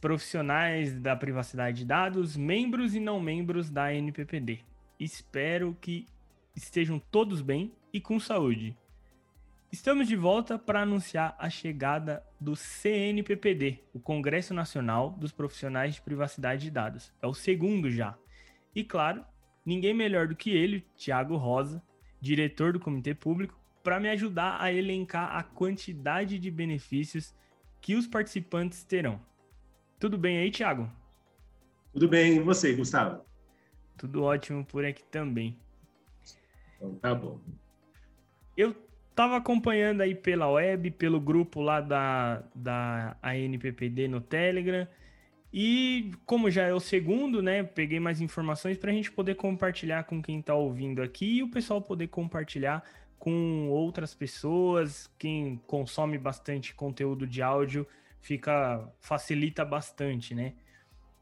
profissionais 0.00 0.94
da 0.94 1.16
privacidade 1.16 1.78
de 1.78 1.84
dados, 1.84 2.36
membros 2.36 2.94
e 2.94 3.00
não 3.00 3.20
membros 3.20 3.70
da 3.70 3.92
NPPD. 3.94 4.60
Espero 4.98 5.76
que 5.80 6.06
estejam 6.54 6.98
todos 6.98 7.40
bem 7.40 7.72
e 7.92 8.00
com 8.00 8.20
saúde. 8.20 8.76
Estamos 9.70 10.06
de 10.06 10.16
volta 10.16 10.58
para 10.58 10.82
anunciar 10.82 11.34
a 11.38 11.48
chegada 11.48 12.22
do 12.38 12.54
CNPPD, 12.54 13.80
o 13.94 13.98
Congresso 13.98 14.52
Nacional 14.52 15.10
dos 15.12 15.32
Profissionais 15.32 15.94
de 15.94 16.02
Privacidade 16.02 16.64
de 16.64 16.70
Dados. 16.70 17.12
É 17.22 17.26
o 17.26 17.32
segundo 17.32 17.90
já. 17.90 18.14
E 18.74 18.84
claro, 18.84 19.24
ninguém 19.64 19.94
melhor 19.94 20.28
do 20.28 20.36
que 20.36 20.50
ele, 20.50 20.86
Tiago 20.94 21.36
Rosa, 21.36 21.82
diretor 22.20 22.74
do 22.74 22.80
Comitê 22.80 23.14
Público, 23.14 23.58
para 23.82 23.98
me 23.98 24.08
ajudar 24.10 24.60
a 24.60 24.72
elencar 24.72 25.34
a 25.34 25.42
quantidade 25.42 26.38
de 26.38 26.50
benefícios 26.50 27.34
que 27.80 27.94
os 27.96 28.06
participantes 28.06 28.84
terão. 28.84 29.20
Tudo 30.02 30.18
bem 30.18 30.38
aí, 30.38 30.50
Tiago? 30.50 30.90
Tudo 31.92 32.08
bem, 32.08 32.34
e 32.34 32.40
você, 32.40 32.74
Gustavo? 32.74 33.24
Tudo 33.96 34.24
ótimo 34.24 34.64
por 34.64 34.84
aqui 34.84 35.04
também. 35.04 35.56
Então 36.74 36.96
tá 36.96 37.14
bom. 37.14 37.38
Eu 38.56 38.74
tava 39.14 39.36
acompanhando 39.36 40.00
aí 40.00 40.12
pela 40.12 40.50
web, 40.50 40.90
pelo 40.90 41.20
grupo 41.20 41.60
lá 41.60 41.80
da, 41.80 42.42
da 42.52 43.16
ANPPD 43.22 44.08
no 44.08 44.20
Telegram. 44.20 44.88
E 45.52 46.10
como 46.26 46.50
já 46.50 46.64
é 46.64 46.74
o 46.74 46.80
segundo, 46.80 47.40
né, 47.40 47.62
peguei 47.62 48.00
mais 48.00 48.20
informações 48.20 48.76
para 48.76 48.90
a 48.90 48.94
gente 48.94 49.12
poder 49.12 49.36
compartilhar 49.36 50.02
com 50.02 50.20
quem 50.20 50.40
está 50.40 50.52
ouvindo 50.52 51.00
aqui 51.00 51.36
e 51.36 51.42
o 51.44 51.48
pessoal 51.48 51.80
poder 51.80 52.08
compartilhar 52.08 52.82
com 53.20 53.68
outras 53.68 54.12
pessoas, 54.16 55.08
quem 55.16 55.62
consome 55.64 56.18
bastante 56.18 56.74
conteúdo 56.74 57.24
de 57.24 57.40
áudio, 57.40 57.86
fica 58.22 58.88
facilita 59.00 59.64
bastante, 59.64 60.34
né? 60.34 60.54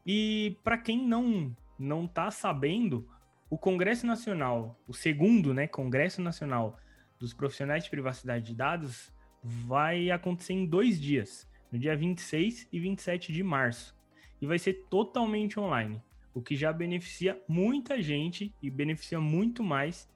E 0.05 0.57
para 0.63 0.77
quem 0.77 1.05
não 1.05 1.55
não 1.77 2.07
tá 2.07 2.29
sabendo, 2.29 3.09
o 3.49 3.57
Congresso 3.57 4.05
Nacional, 4.05 4.79
o 4.87 4.93
segundo, 4.93 5.51
né, 5.51 5.67
Congresso 5.67 6.21
Nacional 6.21 6.79
dos 7.19 7.33
Profissionais 7.33 7.83
de 7.83 7.89
Privacidade 7.89 8.45
de 8.45 8.55
Dados 8.55 9.11
vai 9.43 10.11
acontecer 10.11 10.53
em 10.53 10.65
dois 10.65 11.01
dias, 11.01 11.49
no 11.71 11.79
dia 11.79 11.95
26 11.95 12.67
e 12.71 12.79
27 12.79 13.33
de 13.33 13.41
março, 13.41 13.97
e 14.39 14.45
vai 14.45 14.59
ser 14.59 14.85
totalmente 14.91 15.59
online, 15.59 15.99
o 16.35 16.41
que 16.41 16.55
já 16.55 16.71
beneficia 16.71 17.41
muita 17.47 17.99
gente 17.99 18.53
e 18.61 18.69
beneficia 18.69 19.19
muito 19.19 19.63
mais 19.63 20.07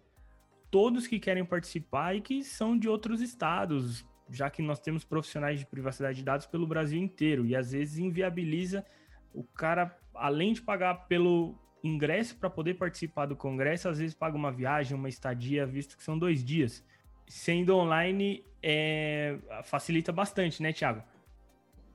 todos 0.69 1.07
que 1.07 1.19
querem 1.19 1.43
participar 1.43 2.15
e 2.15 2.21
que 2.21 2.43
são 2.43 2.77
de 2.77 2.87
outros 2.87 3.21
estados, 3.21 4.05
já 4.29 4.49
que 4.49 4.61
nós 4.61 4.79
temos 4.79 5.03
profissionais 5.03 5.59
de 5.59 5.65
privacidade 5.65 6.17
de 6.17 6.23
dados 6.23 6.45
pelo 6.45 6.65
Brasil 6.65 6.99
inteiro 6.99 7.45
e 7.45 7.55
às 7.55 7.71
vezes 7.71 7.97
inviabiliza 7.97 8.85
o 9.33 9.43
cara, 9.43 9.95
além 10.13 10.53
de 10.53 10.61
pagar 10.61 11.07
pelo 11.07 11.55
ingresso 11.83 12.35
para 12.35 12.49
poder 12.49 12.75
participar 12.75 13.25
do 13.25 13.35
congresso, 13.35 13.87
às 13.87 13.99
vezes 13.99 14.15
paga 14.15 14.35
uma 14.35 14.51
viagem, 14.51 14.97
uma 14.97 15.09
estadia, 15.09 15.65
visto 15.65 15.97
que 15.97 16.03
são 16.03 16.17
dois 16.17 16.43
dias. 16.43 16.83
Sendo 17.27 17.75
online, 17.75 18.43
é, 18.61 19.37
facilita 19.63 20.11
bastante, 20.11 20.61
né, 20.61 20.71
Thiago? 20.71 21.03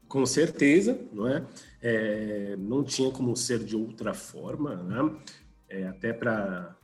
Com 0.06 0.26
certeza, 0.26 1.00
não 1.12 1.26
é? 1.26 1.44
é 1.80 2.56
não 2.58 2.84
tinha 2.84 3.10
como 3.10 3.36
ser 3.36 3.60
de 3.60 3.76
outra 3.76 4.12
forma, 4.12 4.76
né? 4.76 5.16
É, 5.68 5.86
até 5.86 6.12
para 6.12 6.76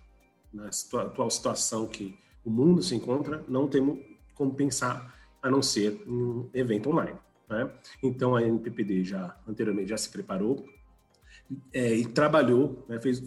na 0.53 0.71
atual 1.03 1.29
situação 1.29 1.87
que 1.87 2.17
o 2.45 2.51
mundo 2.51 2.83
se 2.83 2.95
encontra, 2.95 3.45
não 3.49 3.69
temos 3.69 3.99
como 4.35 4.55
pensar 4.55 5.15
a 5.47 5.51
não 5.51 5.63
ser 5.63 6.03
um 6.07 6.49
evento 6.53 6.91
online. 6.91 7.17
Né? 7.49 7.71
Então 8.03 8.35
a 8.35 8.43
NPPD 8.43 9.05
já 9.05 9.37
anteriormente 9.47 9.91
já 9.91 9.97
se 9.97 10.11
preparou 10.11 10.67
é, 11.73 11.95
e 11.95 12.07
trabalhou, 12.07 12.85
né, 12.89 12.99
fez 13.01 13.23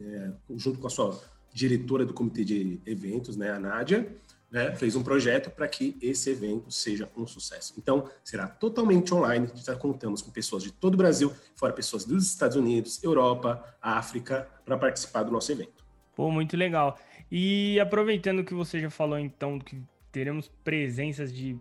é, 0.00 0.30
junto 0.56 0.78
com 0.78 0.86
a 0.86 0.90
sua 0.90 1.20
diretora 1.52 2.04
do 2.06 2.14
comitê 2.14 2.44
de 2.44 2.80
eventos, 2.86 3.36
né, 3.36 3.50
a 3.50 3.58
Nádia, 3.58 4.16
né, 4.48 4.72
fez 4.76 4.94
um 4.94 5.02
projeto 5.02 5.50
para 5.50 5.66
que 5.66 5.96
esse 6.00 6.30
evento 6.30 6.70
seja 6.70 7.10
um 7.16 7.26
sucesso. 7.26 7.74
Então, 7.76 8.08
será 8.22 8.46
totalmente 8.46 9.12
online, 9.12 9.50
já 9.56 9.74
contamos 9.74 10.22
com 10.22 10.30
pessoas 10.30 10.62
de 10.62 10.72
todo 10.72 10.94
o 10.94 10.96
Brasil, 10.96 11.32
fora 11.56 11.72
pessoas 11.72 12.04
dos 12.04 12.28
Estados 12.28 12.56
Unidos, 12.56 13.02
Europa, 13.02 13.76
África, 13.82 14.48
para 14.64 14.78
participar 14.78 15.24
do 15.24 15.32
nosso 15.32 15.50
evento. 15.50 15.84
Pô, 16.14 16.30
muito 16.30 16.56
legal. 16.56 16.96
E 17.30 17.80
aproveitando 17.80 18.44
que 18.44 18.54
você 18.54 18.78
já 18.78 18.90
falou 18.90 19.18
então 19.18 19.58
que 19.58 19.82
teremos 20.14 20.46
presenças 20.62 21.34
de 21.34 21.58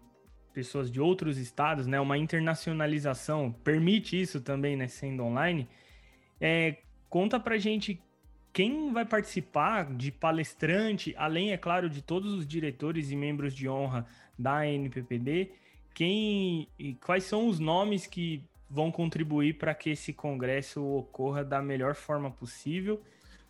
pessoas 0.53 0.91
de 0.91 1.01
outros 1.01 1.39
estados, 1.39 1.87
né? 1.87 1.99
Uma 1.99 2.19
internacionalização 2.19 3.51
permite 3.63 4.21
isso 4.21 4.39
também, 4.39 4.77
né? 4.77 4.87
Sendo 4.87 5.23
online. 5.23 5.67
É, 6.39 6.77
conta 7.09 7.39
pra 7.39 7.57
gente 7.57 7.99
quem 8.53 8.93
vai 8.93 9.05
participar 9.05 9.91
de 9.91 10.11
palestrante, 10.11 11.15
além, 11.17 11.51
é 11.51 11.57
claro, 11.57 11.89
de 11.89 12.03
todos 12.03 12.31
os 12.31 12.45
diretores 12.45 13.09
e 13.09 13.15
membros 13.15 13.55
de 13.55 13.67
honra 13.67 14.05
da 14.37 14.67
NPPD, 14.67 15.49
quem 15.95 16.67
e 16.77 16.93
quais 16.93 17.23
são 17.23 17.47
os 17.47 17.57
nomes 17.57 18.05
que 18.05 18.43
vão 18.69 18.91
contribuir 18.91 19.57
para 19.57 19.73
que 19.73 19.89
esse 19.89 20.13
congresso 20.13 20.83
ocorra 20.85 21.43
da 21.43 21.59
melhor 21.59 21.95
forma 21.95 22.29
possível 22.29 23.01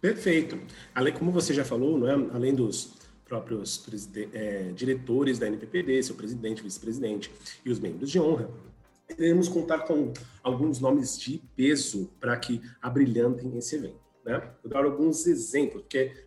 Perfeito. 0.04 0.60
Além, 0.94 1.14
como 1.14 1.32
você 1.32 1.54
já 1.54 1.64
falou, 1.64 1.98
não 1.98 2.10
é? 2.10 2.14
além 2.34 2.54
dos 2.54 2.94
próprios 3.34 3.84
é, 4.32 4.72
diretores 4.76 5.40
da 5.40 5.48
NPPD, 5.48 6.04
seu 6.04 6.16
presidente, 6.16 6.62
vice-presidente 6.62 7.32
e 7.66 7.72
os 7.72 7.80
membros 7.80 8.12
de 8.12 8.20
honra, 8.20 8.48
iremos 9.10 9.48
contar 9.48 9.80
com 9.80 10.14
alguns 10.44 10.80
nomes 10.80 11.20
de 11.20 11.42
peso 11.56 12.12
para 12.20 12.38
que 12.38 12.62
abrilhantem 12.80 13.58
esse 13.58 13.76
evento. 13.76 14.00
Né? 14.24 14.40
Vou 14.62 14.72
dar 14.72 14.84
alguns 14.84 15.26
exemplos, 15.26 15.82
porque 15.82 15.98
é 15.98 16.26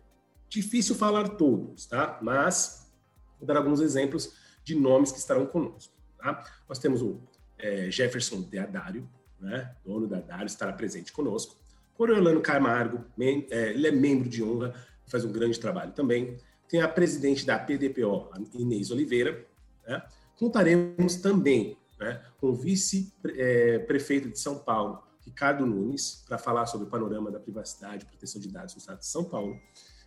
difícil 0.49 0.95
falar 0.95 1.29
todos, 1.29 1.85
tá? 1.85 2.19
mas 2.21 2.91
vou 3.39 3.47
dar 3.47 3.55
alguns 3.55 3.79
exemplos 3.79 4.33
de 4.65 4.75
nomes 4.75 5.11
que 5.11 5.19
estarão 5.19 5.45
conosco. 5.45 5.93
Tá? 6.17 6.43
Nós 6.67 6.77
temos 6.77 7.01
o 7.01 7.21
é, 7.57 7.89
Jefferson 7.89 8.41
Deadário, 8.41 9.07
né? 9.39 9.73
dono 9.85 10.07
da 10.07 10.19
Dário, 10.19 10.47
estará 10.47 10.73
presente 10.73 11.13
conosco. 11.13 11.55
Coriolano 11.93 12.41
Camargo, 12.41 13.05
é, 13.17 13.69
ele 13.69 13.87
é 13.87 13.91
membro 13.91 14.27
de 14.27 14.43
honra, 14.43 14.73
faz 15.07 15.23
um 15.23 15.31
grande 15.31 15.57
trabalho 15.57 15.93
também. 15.93 16.37
Tem 16.69 16.81
a 16.81 16.87
presidente 16.87 17.45
da 17.45 17.57
PDPO, 17.57 18.29
Inês 18.53 18.91
Oliveira. 18.91 19.45
Né? 19.87 20.01
Contaremos 20.37 21.15
também 21.15 21.77
né, 21.99 22.21
com 22.39 22.47
o 22.47 22.55
vice-prefeito 22.55 24.29
de 24.29 24.39
São 24.39 24.59
Paulo, 24.59 25.01
Ricardo 25.25 25.65
Nunes, 25.65 26.23
para 26.27 26.37
falar 26.37 26.65
sobre 26.65 26.87
o 26.87 26.89
panorama 26.89 27.31
da 27.31 27.39
privacidade 27.39 28.03
e 28.03 28.07
proteção 28.07 28.41
de 28.41 28.49
dados 28.49 28.75
no 28.75 28.79
estado 28.79 28.99
de 28.99 29.07
São 29.07 29.23
Paulo. 29.23 29.59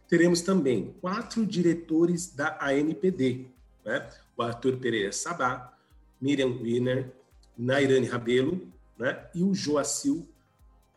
Teremos 0.08 0.42
também 0.42 0.94
quatro 1.00 1.46
diretores 1.46 2.34
da 2.34 2.58
ANPD, 2.60 3.46
né? 3.84 4.08
o 4.36 4.42
Arthur 4.42 4.78
Pereira 4.78 5.12
Sabá, 5.12 5.76
Miriam 6.20 6.58
Wiener, 6.60 7.12
Nairane 7.56 8.06
Rabelo 8.06 8.66
né? 8.98 9.28
e 9.34 9.42
o 9.42 9.54
Joacil 9.54 10.28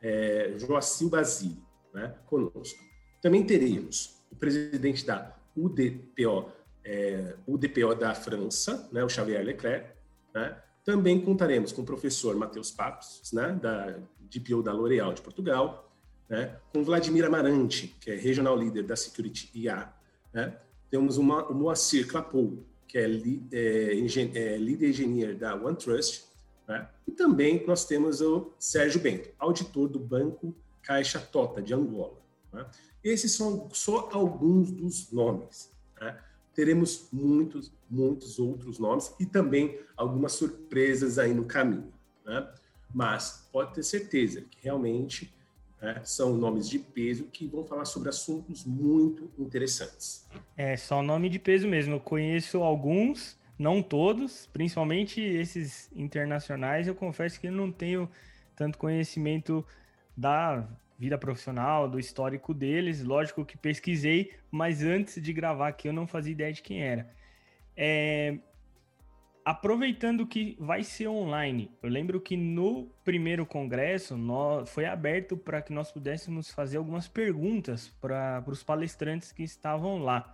é, 0.04 0.54
Joacil 0.58 1.10
Basile, 1.10 1.64
né, 1.94 2.14
conosco. 2.26 2.84
Também 3.22 3.46
teremos 3.46 4.22
o 4.30 4.36
presidente 4.36 5.06
da 5.06 5.34
UDPO, 5.56 6.52
é, 6.84 7.36
UDPO 7.48 7.96
da 7.96 8.14
França, 8.14 8.90
né, 8.92 9.04
o 9.04 9.10
Xavier 9.10 9.44
Leclerc. 9.44 9.90
Né. 10.34 10.58
Também 10.84 11.22
contaremos 11.22 11.72
com 11.72 11.82
o 11.82 11.86
professor 11.86 12.36
Matheus 12.36 12.72
Papos, 12.72 13.32
né, 13.32 13.58
da 13.62 13.98
DPO 14.20 14.62
da 14.62 14.74
L'Oréal 14.74 15.14
de 15.14 15.22
Portugal, 15.22 15.92
né, 16.28 16.58
com 16.74 16.84
Vladimir 16.84 17.26
Amarante, 17.26 17.96
que 18.00 18.12
é 18.12 18.16
Regional 18.16 18.56
Leader 18.56 18.86
da 18.86 18.96
Security 18.96 19.50
IA. 19.54 19.94
Né. 20.34 20.58
Temos 20.90 21.18
uma, 21.18 21.46
o 21.48 21.54
Moacir 21.54 22.08
Clapou, 22.08 22.66
que 22.88 22.98
é, 22.98 23.06
é, 23.06 23.98
é 24.36 24.58
Lead 24.58 24.86
Engineer 24.86 25.38
da 25.38 25.56
OneTrust, 25.56 26.34
né? 26.68 26.88
E 27.08 27.12
também 27.12 27.66
nós 27.68 27.86
temos 27.86 28.22
o 28.22 28.54
Sérgio 28.58 29.02
Bento, 29.02 29.30
auditor 29.38 29.88
do 29.90 30.00
Banco 30.00 30.56
Caixa 30.82 31.20
Tota, 31.20 31.62
de 31.62 31.74
Angola. 31.74 32.18
Né? 32.52 32.66
Esses 33.04 33.34
são 33.34 33.70
só 33.72 34.10
alguns 34.14 34.72
dos 34.72 35.12
nomes. 35.12 35.72
Né? 36.00 36.18
Teremos 36.54 37.08
muitos, 37.12 37.72
muitos 37.90 38.40
outros 38.40 38.80
nomes 38.80 39.14
e 39.20 39.26
também 39.26 39.80
algumas 39.98 40.34
surpresas 40.34 41.20
aí 41.20 41.34
no 41.34 41.46
caminho. 41.46 41.92
Né? 42.26 42.48
Mas 42.94 43.48
pode 43.52 43.74
ter 43.74 43.84
certeza 43.84 44.42
que 44.42 44.58
realmente 44.62 45.34
né, 45.82 46.02
são 46.06 46.38
nomes 46.38 46.70
de 46.70 46.80
peso 46.80 47.26
que 47.26 47.46
vão 47.48 47.66
falar 47.66 47.86
sobre 47.86 48.08
assuntos 48.10 48.64
muito 48.64 49.30
interessantes. 49.38 50.26
É, 50.56 50.78
só 50.78 51.02
nome 51.02 51.28
de 51.28 51.40
peso 51.40 51.68
mesmo. 51.68 51.96
Eu 51.96 52.00
conheço 52.00 52.64
alguns 52.64 53.38
não 53.58 53.82
todos, 53.82 54.48
principalmente 54.52 55.22
esses 55.22 55.92
internacionais, 55.96 56.88
eu 56.88 56.96
confesso 56.96 57.40
que 57.40 57.50
não 57.50 57.72
tenho 57.72 58.10
tanto 58.56 58.78
conhecimento 58.78 59.66
da 60.16 60.68
vida 61.04 61.18
profissional, 61.18 61.90
do 61.90 62.00
histórico 62.00 62.54
deles. 62.54 63.04
Lógico 63.04 63.46
que 63.46 63.58
pesquisei, 63.58 64.32
mas 64.50 64.82
antes 64.82 65.22
de 65.22 65.34
gravar 65.34 65.68
aqui 65.68 65.88
eu 65.90 65.94
não 65.94 66.08
fazia 66.08 66.32
ideia 66.32 66.54
de 66.54 66.62
quem 66.62 66.82
era. 66.82 67.10
É... 67.76 68.38
aproveitando 69.44 70.26
que 70.26 70.56
vai 70.60 70.84
ser 70.84 71.08
online, 71.08 71.72
eu 71.82 71.90
lembro 71.90 72.22
que 72.22 72.38
no 72.38 72.88
primeiro 73.04 73.46
congresso 73.46 74.16
nós, 74.16 74.70
foi 74.70 74.86
aberto 74.86 75.36
para 75.36 75.62
que 75.62 75.74
nós 75.74 75.92
pudéssemos 75.92 76.50
fazer 76.52 76.78
algumas 76.78 77.08
perguntas 77.08 77.90
para 78.00 78.44
os 78.48 78.64
palestrantes 78.64 79.32
que 79.32 79.44
estavam 79.44 79.98
lá. 79.98 80.34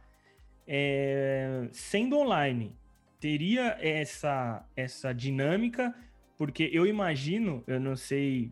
É, 0.67 1.67
sendo 1.71 2.19
online, 2.19 2.75
teria 3.19 3.75
essa, 3.81 4.63
essa 4.75 5.11
dinâmica, 5.13 5.95
porque 6.37 6.69
eu 6.71 6.85
imagino, 6.85 7.63
eu 7.65 7.79
não 7.79 7.95
sei 7.95 8.51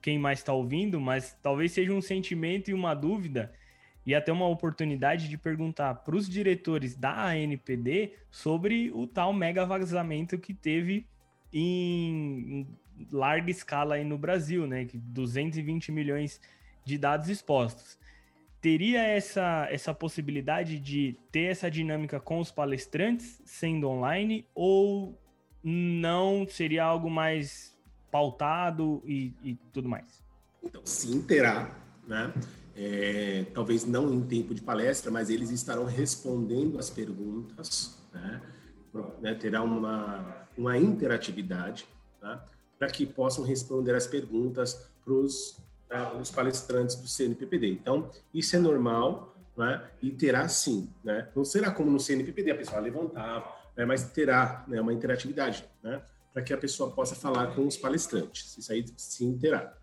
quem 0.00 0.18
mais 0.18 0.40
está 0.40 0.52
ouvindo, 0.52 1.00
mas 1.00 1.36
talvez 1.42 1.72
seja 1.72 1.92
um 1.92 2.00
sentimento 2.00 2.70
e 2.70 2.74
uma 2.74 2.94
dúvida 2.94 3.52
e 4.04 4.14
até 4.14 4.32
uma 4.32 4.48
oportunidade 4.48 5.28
de 5.28 5.36
perguntar 5.36 5.94
para 5.96 6.16
os 6.16 6.28
diretores 6.28 6.96
da 6.96 7.28
ANPD 7.28 8.14
sobre 8.30 8.90
o 8.92 9.06
tal 9.06 9.32
mega 9.32 9.66
vazamento 9.66 10.38
que 10.38 10.54
teve 10.54 11.06
em, 11.52 12.66
larga 13.10 13.50
escala 13.50 13.96
aí 13.96 14.04
no 14.04 14.18
Brasil, 14.18 14.66
né? 14.66 14.86
220 14.92 15.92
milhões 15.92 16.40
de 16.84 16.98
dados 16.98 17.28
expostos. 17.28 17.98
Teria 18.60 19.02
essa, 19.02 19.68
essa 19.70 19.94
possibilidade 19.94 20.78
de 20.78 21.16
ter 21.30 21.50
essa 21.50 21.70
dinâmica 21.70 22.20
com 22.20 22.40
os 22.40 22.50
palestrantes 22.50 23.40
sendo 23.44 23.88
online 23.88 24.46
ou 24.54 25.18
não 25.62 26.46
seria 26.46 26.84
algo 26.84 27.08
mais 27.10 27.78
pautado 28.10 29.02
e, 29.04 29.32
e 29.42 29.54
tudo 29.72 29.88
mais? 29.88 30.22
Então, 30.62 30.82
sim, 30.84 31.22
terá, 31.22 31.74
né? 32.06 32.32
é, 32.76 33.44
talvez 33.52 33.84
não 33.84 34.12
em 34.12 34.22
tempo 34.22 34.54
de 34.54 34.62
palestra, 34.62 35.10
mas 35.10 35.28
eles 35.28 35.50
estarão 35.50 35.84
respondendo 35.84 36.78
as 36.78 36.88
perguntas, 36.88 37.98
né? 38.12 38.40
né 39.20 39.34
terá 39.34 39.62
uma, 39.62 40.46
uma 40.56 40.78
interatividade, 40.78 41.86
tá? 42.20 42.42
para 42.78 42.88
que 42.88 43.04
possam 43.04 43.44
responder 43.44 43.94
as 43.94 44.06
perguntas 44.06 44.88
para 45.04 46.14
uh, 46.14 46.18
os 46.18 46.30
palestrantes 46.30 46.96
do 46.96 47.06
CNPPD. 47.06 47.68
Então, 47.68 48.10
isso 48.32 48.56
é 48.56 48.58
normal, 48.58 49.36
né? 49.56 49.82
e 50.00 50.10
terá 50.10 50.48
sim. 50.48 50.88
Né? 51.04 51.28
Não 51.36 51.44
será 51.44 51.70
como 51.70 51.90
no 51.90 52.00
CNPPD, 52.00 52.52
a 52.52 52.56
pessoa 52.56 52.80
levantar, 52.80 53.72
né? 53.76 53.84
mas 53.84 54.04
terá 54.10 54.64
né, 54.66 54.80
uma 54.80 54.92
interatividade, 54.92 55.66
né? 55.82 56.00
Para 56.32 56.42
que 56.42 56.52
a 56.52 56.58
pessoa 56.58 56.90
possa 56.90 57.14
falar 57.14 57.54
com 57.54 57.66
os 57.66 57.76
palestrantes. 57.76 58.56
Isso 58.56 58.72
aí 58.72 58.84
sim 58.96 59.36
terá. 59.38 59.76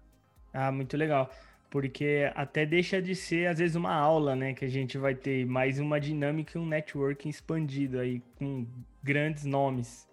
Ah, 0.54 0.72
muito 0.72 0.96
legal 0.96 1.30
porque 1.70 2.32
até 2.36 2.66
deixa 2.66 3.02
de 3.02 3.16
ser 3.16 3.48
às 3.48 3.60
vezes 3.60 3.76
uma 3.76 3.94
aula, 3.94 4.36
né, 4.36 4.54
que 4.54 4.64
a 4.64 4.70
gente 4.70 4.98
vai 4.98 5.14
ter 5.14 5.46
mais 5.46 5.80
uma 5.80 6.00
dinâmica 6.00 6.58
e 6.58 6.62
um 6.62 6.66
networking 6.66 7.30
expandido 7.30 8.00
aí 8.00 8.22
com 8.38 8.66
grandes 9.04 9.44
nomes. 9.44 10.08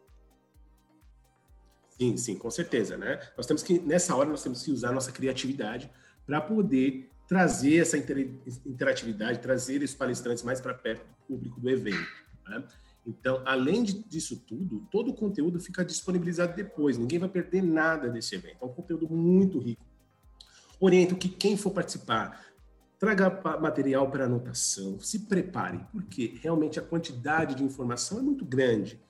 Sim, 1.90 2.16
sim, 2.16 2.36
com 2.36 2.50
certeza, 2.50 2.96
né? 2.96 3.20
Nós 3.36 3.46
temos 3.46 3.62
que 3.62 3.78
nessa 3.78 4.16
hora 4.16 4.28
nós 4.28 4.42
temos 4.42 4.64
que 4.64 4.70
usar 4.72 4.90
nossa 4.90 5.12
criatividade 5.12 5.88
para 6.26 6.40
poder 6.40 7.08
trazer 7.28 7.78
essa 7.80 7.96
interatividade, 7.96 9.38
trazer 9.38 9.80
esses 9.80 9.94
palestrantes 9.94 10.42
mais 10.42 10.60
para 10.60 10.74
perto 10.74 11.06
do 11.06 11.14
público 11.26 11.60
do 11.60 11.70
evento. 11.70 12.24
Né? 12.48 12.64
Então, 13.06 13.42
além 13.44 13.82
disso 13.82 14.42
tudo, 14.46 14.86
todo 14.90 15.10
o 15.10 15.14
conteúdo 15.14 15.60
fica 15.60 15.84
disponibilizado 15.84 16.54
depois. 16.56 16.96
Ninguém 16.96 17.18
vai 17.18 17.28
perder 17.28 17.62
nada 17.62 18.08
desse 18.08 18.34
evento. 18.34 18.56
É 18.62 18.64
um 18.64 18.72
conteúdo 18.72 19.08
muito 19.08 19.58
rico 19.58 19.84
Oriento 20.80 21.16
que 21.16 21.28
quem 21.28 21.56
for 21.56 21.70
participar 21.70 22.44
traga 22.98 23.30
material 23.60 24.10
para 24.10 24.24
anotação, 24.24 24.98
se 25.00 25.20
prepare, 25.20 25.84
porque 25.92 26.38
realmente 26.40 26.78
a 26.78 26.82
quantidade 26.82 27.54
de 27.54 27.62
informação 27.62 28.18
é 28.18 28.22
muito 28.22 28.44
grande, 28.44 29.00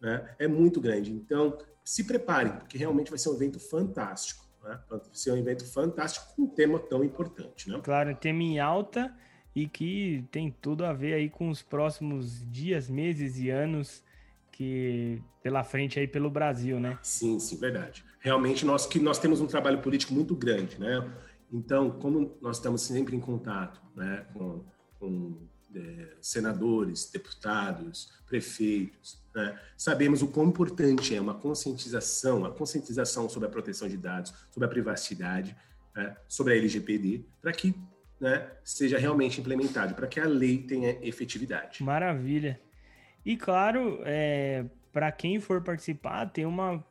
né? 0.00 0.34
É 0.38 0.46
muito 0.46 0.80
grande. 0.80 1.12
Então, 1.12 1.58
se 1.84 2.04
preparem, 2.04 2.52
porque 2.52 2.78
realmente 2.78 3.10
vai 3.10 3.18
ser 3.18 3.28
um 3.30 3.34
evento 3.34 3.58
fantástico, 3.58 4.44
né? 4.62 4.78
Vai 4.88 5.00
ser 5.12 5.32
um 5.32 5.36
evento 5.36 5.64
fantástico 5.66 6.34
com 6.34 6.42
um 6.42 6.48
tema 6.48 6.78
tão 6.78 7.02
importante, 7.02 7.68
né? 7.68 7.80
Claro, 7.82 8.14
tema 8.14 8.42
em 8.42 8.60
alta 8.60 9.12
e 9.54 9.68
que 9.68 10.24
tem 10.30 10.54
tudo 10.60 10.84
a 10.84 10.92
ver 10.92 11.14
aí 11.14 11.28
com 11.28 11.48
os 11.48 11.62
próximos 11.62 12.44
dias, 12.50 12.88
meses 12.88 13.38
e 13.38 13.50
anos 13.50 14.02
que 14.52 15.20
pela 15.42 15.64
frente 15.64 15.98
aí 15.98 16.06
pelo 16.06 16.30
Brasil, 16.30 16.78
né? 16.78 16.98
Sim, 17.02 17.40
sim, 17.40 17.56
verdade. 17.56 18.04
Realmente 18.20 18.64
nós 18.66 18.86
que 18.86 18.98
nós 18.98 19.18
temos 19.18 19.40
um 19.40 19.46
trabalho 19.46 19.80
político 19.80 20.12
muito 20.12 20.34
grande, 20.34 20.78
né? 20.78 21.10
Então, 21.52 21.90
como 21.90 22.36
nós 22.40 22.58
estamos 22.58 22.82
sempre 22.82 23.16
em 23.16 23.20
contato, 23.20 23.80
né, 23.96 24.24
com, 24.32 24.64
com 25.00 25.36
é, 25.74 26.14
senadores, 26.20 27.10
deputados, 27.10 28.12
prefeitos, 28.26 29.20
né, 29.34 29.58
sabemos 29.76 30.22
o 30.22 30.28
quão 30.28 30.46
importante 30.46 31.14
é 31.14 31.20
uma 31.20 31.34
conscientização, 31.34 32.44
a 32.44 32.50
conscientização 32.50 33.28
sobre 33.28 33.48
a 33.48 33.50
proteção 33.50 33.88
de 33.88 33.96
dados, 33.96 34.32
sobre 34.50 34.66
a 34.66 34.68
privacidade, 34.68 35.56
né, 35.94 36.16
sobre 36.28 36.52
a 36.52 36.56
LGPD, 36.56 37.24
para 37.42 37.52
que 37.52 37.74
né, 38.20 38.50
seja 38.62 38.98
realmente 38.98 39.40
implementado, 39.40 39.94
para 39.94 40.06
que 40.06 40.20
a 40.20 40.26
lei 40.26 40.58
tenha 40.58 40.98
efetividade. 41.02 41.82
Maravilha. 41.82 42.60
E 43.24 43.36
claro, 43.36 44.00
é, 44.04 44.64
para 44.92 45.10
quem 45.10 45.40
for 45.40 45.62
participar, 45.62 46.26
tem 46.26 46.44
uma 46.44 46.84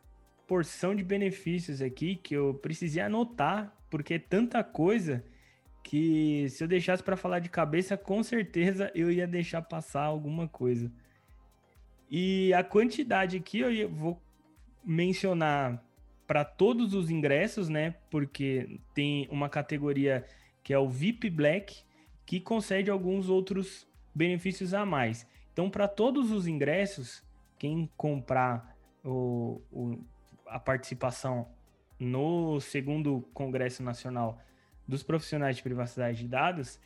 porção 0.48 0.96
de 0.96 1.04
benefícios 1.04 1.82
aqui 1.82 2.16
que 2.16 2.36
eu 2.36 2.56
precisei 2.56 3.04
anotar, 3.04 3.72
porque 3.90 4.16
é 4.16 4.20
tanta 4.20 4.64
coisa 4.64 5.24
que 5.84 6.48
se 6.50 6.64
eu 6.64 6.68
deixasse 6.68 7.04
para 7.04 7.16
falar 7.16 7.40
de 7.40 7.50
cabeça, 7.50 7.96
com 7.96 8.22
certeza 8.24 8.92
eu 8.96 9.12
ia 9.12 9.28
deixar 9.28 9.62
passar 9.62 10.04
alguma 10.04 10.48
coisa. 10.48 10.92
E 12.10 12.52
a 12.54 12.64
quantidade 12.64 13.38
aqui 13.38 13.60
eu 13.60 13.90
vou 13.90 14.22
mencionar 14.84 15.84
para 16.26 16.44
todos 16.44 16.94
os 16.94 17.10
ingressos, 17.10 17.70
né? 17.70 17.96
Porque 18.10 18.80
tem 18.94 19.28
uma 19.32 19.50
categoria 19.50 20.26
que 20.70 20.74
é 20.76 20.78
o 20.78 20.88
VIP 20.88 21.32
Black, 21.32 21.82
que 22.28 22.40
concede 22.40 22.92
alguns 22.92 23.28
outros 23.28 23.88
benefícios 24.14 24.72
a 24.72 24.86
mais. 24.86 25.26
Então, 25.52 25.68
para 25.68 25.88
todos 25.88 26.30
os 26.30 26.46
ingressos, 26.46 27.24
quem 27.58 27.90
comprar 27.98 28.78
o, 29.04 29.64
o, 29.72 29.98
a 30.46 30.60
participação 30.60 31.48
no 32.00 32.60
segundo 32.60 33.28
Congresso 33.34 33.82
Nacional 33.82 34.40
dos 34.88 35.02
Profissionais 35.02 35.58
de 35.58 35.64
Privacidade 35.64 36.20
de 36.20 36.28
Dados, 36.28 36.80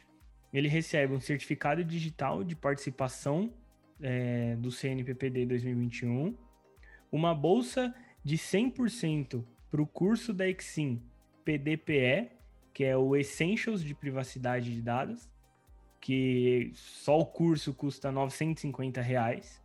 ele 0.54 0.70
recebe 0.70 1.14
um 1.14 1.20
certificado 1.20 1.84
digital 1.84 2.42
de 2.42 2.56
participação 2.56 3.54
é, 4.02 4.56
do 4.56 4.72
CNPPD 4.72 5.46
2021, 5.46 6.38
uma 7.12 7.36
bolsa 7.36 7.94
de 8.24 8.38
100% 8.38 9.44
para 9.70 9.82
o 9.82 9.86
curso 9.86 10.34
da 10.34 10.48
Exim 10.48 11.04
PDPE, 11.44 12.43
que 12.74 12.84
é 12.84 12.98
o 12.98 13.16
Essentials 13.16 13.84
de 13.84 13.94
Privacidade 13.94 14.74
de 14.74 14.82
Dados, 14.82 15.30
que 16.02 16.72
só 16.74 17.20
o 17.20 17.26
curso 17.26 17.74
custa 17.74 18.12
950 18.12 19.02
reais. 19.02 19.62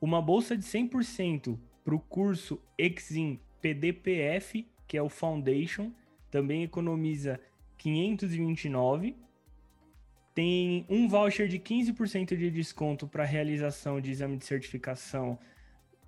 Uma 0.00 0.22
bolsa 0.22 0.56
de 0.56 0.62
100% 0.62 1.58
para 1.84 1.94
o 1.94 2.00
curso 2.00 2.60
Exim 2.78 3.40
PDPF, 3.60 4.66
que 4.86 4.96
é 4.96 5.02
o 5.02 5.08
Foundation, 5.08 5.92
também 6.30 6.62
economiza 6.62 7.40
529. 7.78 9.16
Tem 10.34 10.86
um 10.88 11.08
voucher 11.08 11.48
de 11.48 11.58
15% 11.58 12.36
de 12.36 12.50
desconto 12.50 13.06
para 13.06 13.24
realização 13.24 14.00
de 14.00 14.10
exame 14.10 14.36
de 14.36 14.44
certificação 14.44 15.38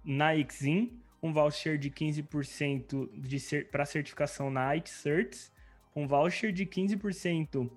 na 0.04 0.36
Exim, 0.36 0.98
um 1.22 1.32
voucher 1.32 1.76
de 1.78 1.90
15% 1.90 3.10
de 3.20 3.40
cer 3.40 3.70
para 3.70 3.84
certificação 3.84 4.50
na 4.50 4.68
IT 4.68 4.88
Certs, 4.88 5.52
um 5.94 6.06
voucher 6.06 6.52
de 6.52 6.64
15% 6.66 7.70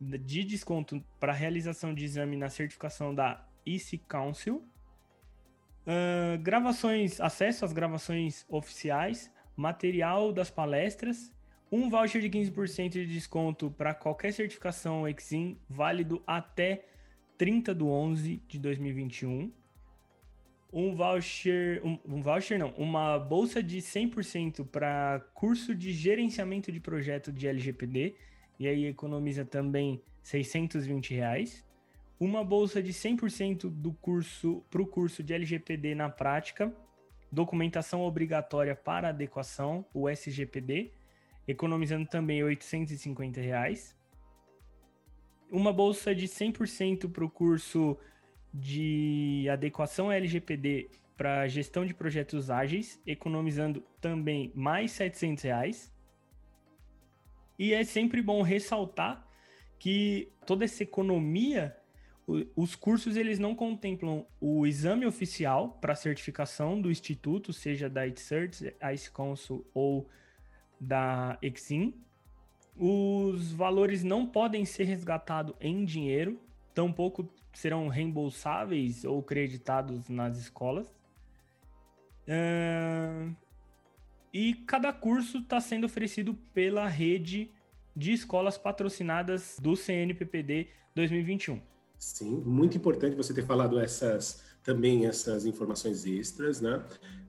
de 0.00 0.44
desconto 0.44 1.02
para 1.18 1.32
realização 1.32 1.94
de 1.94 2.04
exame 2.04 2.36
na 2.36 2.48
certificação 2.48 3.14
da 3.14 3.46
IC 3.64 3.98
Council. 4.08 4.62
Uh, 5.86 6.38
gravações, 6.42 7.20
acesso 7.20 7.64
às 7.64 7.72
gravações 7.72 8.44
oficiais, 8.48 9.30
material 9.56 10.32
das 10.32 10.50
palestras, 10.50 11.32
um 11.70 11.88
voucher 11.88 12.20
de 12.20 12.30
15% 12.30 12.90
de 12.90 13.06
desconto 13.06 13.70
para 13.70 13.94
qualquer 13.94 14.32
certificação 14.32 15.06
Exim, 15.08 15.58
válido 15.68 16.22
até 16.26 16.84
30 17.38 17.74
de 17.74 17.84
11 17.84 18.42
de 18.46 18.58
2021. 18.58 19.52
Um 20.78 20.94
voucher, 20.94 21.80
um, 21.82 21.98
um 22.04 22.20
voucher 22.20 22.58
não, 22.58 22.68
uma 22.72 23.18
bolsa 23.18 23.62
de 23.62 23.78
100% 23.78 24.62
para 24.66 25.24
curso 25.32 25.74
de 25.74 25.90
gerenciamento 25.90 26.70
de 26.70 26.78
projeto 26.78 27.32
de 27.32 27.48
LGPD, 27.48 28.14
e 28.58 28.68
aí 28.68 28.84
economiza 28.84 29.42
também 29.42 30.02
620 30.22 31.14
reais. 31.14 31.64
Uma 32.20 32.44
bolsa 32.44 32.82
de 32.82 32.92
100% 32.92 33.70
do 33.70 33.94
curso 33.94 34.62
para 34.70 34.82
o 34.82 34.86
curso 34.86 35.22
de 35.22 35.32
LGPD 35.32 35.94
na 35.94 36.10
prática, 36.10 36.70
documentação 37.32 38.02
obrigatória 38.02 38.76
para 38.76 39.08
adequação, 39.08 39.82
o 39.94 40.10
SGPD, 40.10 40.92
economizando 41.48 42.06
também 42.06 42.44
850 42.44 43.40
reais. 43.40 43.96
Uma 45.50 45.72
bolsa 45.72 46.14
de 46.14 46.28
100% 46.28 47.10
para 47.10 47.24
o 47.24 47.30
curso 47.30 47.96
de 48.58 49.46
adequação 49.50 50.10
LGPD 50.10 50.88
para 51.14 51.46
gestão 51.46 51.84
de 51.84 51.92
projetos 51.92 52.50
ágeis, 52.50 53.00
economizando 53.06 53.82
também 54.00 54.50
mais 54.54 54.92
700 54.92 55.44
reais. 55.44 55.92
E 57.58 57.72
é 57.72 57.84
sempre 57.84 58.22
bom 58.22 58.42
ressaltar 58.42 59.26
que 59.78 60.32
toda 60.46 60.64
essa 60.64 60.82
economia, 60.82 61.76
os 62.54 62.74
cursos 62.74 63.16
eles 63.16 63.38
não 63.38 63.54
contemplam 63.54 64.26
o 64.40 64.66
exame 64.66 65.06
oficial 65.06 65.78
para 65.80 65.94
certificação 65.94 66.80
do 66.80 66.90
instituto, 66.90 67.52
seja 67.52 67.88
da 67.88 68.06
ITCERTS, 68.06 68.62
ICE 68.92 69.10
ou 69.74 70.08
da 70.80 71.38
Exim. 71.42 71.94
Os 72.74 73.52
valores 73.52 74.02
não 74.02 74.26
podem 74.26 74.64
ser 74.64 74.84
resgatados 74.84 75.54
em 75.60 75.84
dinheiro, 75.84 76.40
tampouco 76.76 77.26
serão 77.54 77.88
reembolsáveis 77.88 79.02
ou 79.02 79.22
creditados 79.22 80.10
nas 80.10 80.36
escolas. 80.36 80.86
Uh, 82.28 83.34
e 84.32 84.54
cada 84.66 84.92
curso 84.92 85.38
está 85.38 85.58
sendo 85.58 85.86
oferecido 85.86 86.34
pela 86.52 86.86
rede 86.86 87.50
de 87.96 88.12
escolas 88.12 88.58
patrocinadas 88.58 89.56
do 89.58 89.74
CNPPD 89.74 90.68
2021. 90.94 91.62
Sim, 91.98 92.42
muito 92.44 92.76
importante 92.76 93.16
você 93.16 93.32
ter 93.32 93.46
falado 93.46 93.80
essas 93.80 94.44
também 94.62 95.06
essas 95.06 95.46
informações 95.46 96.04
extras, 96.04 96.60
né? 96.60 96.84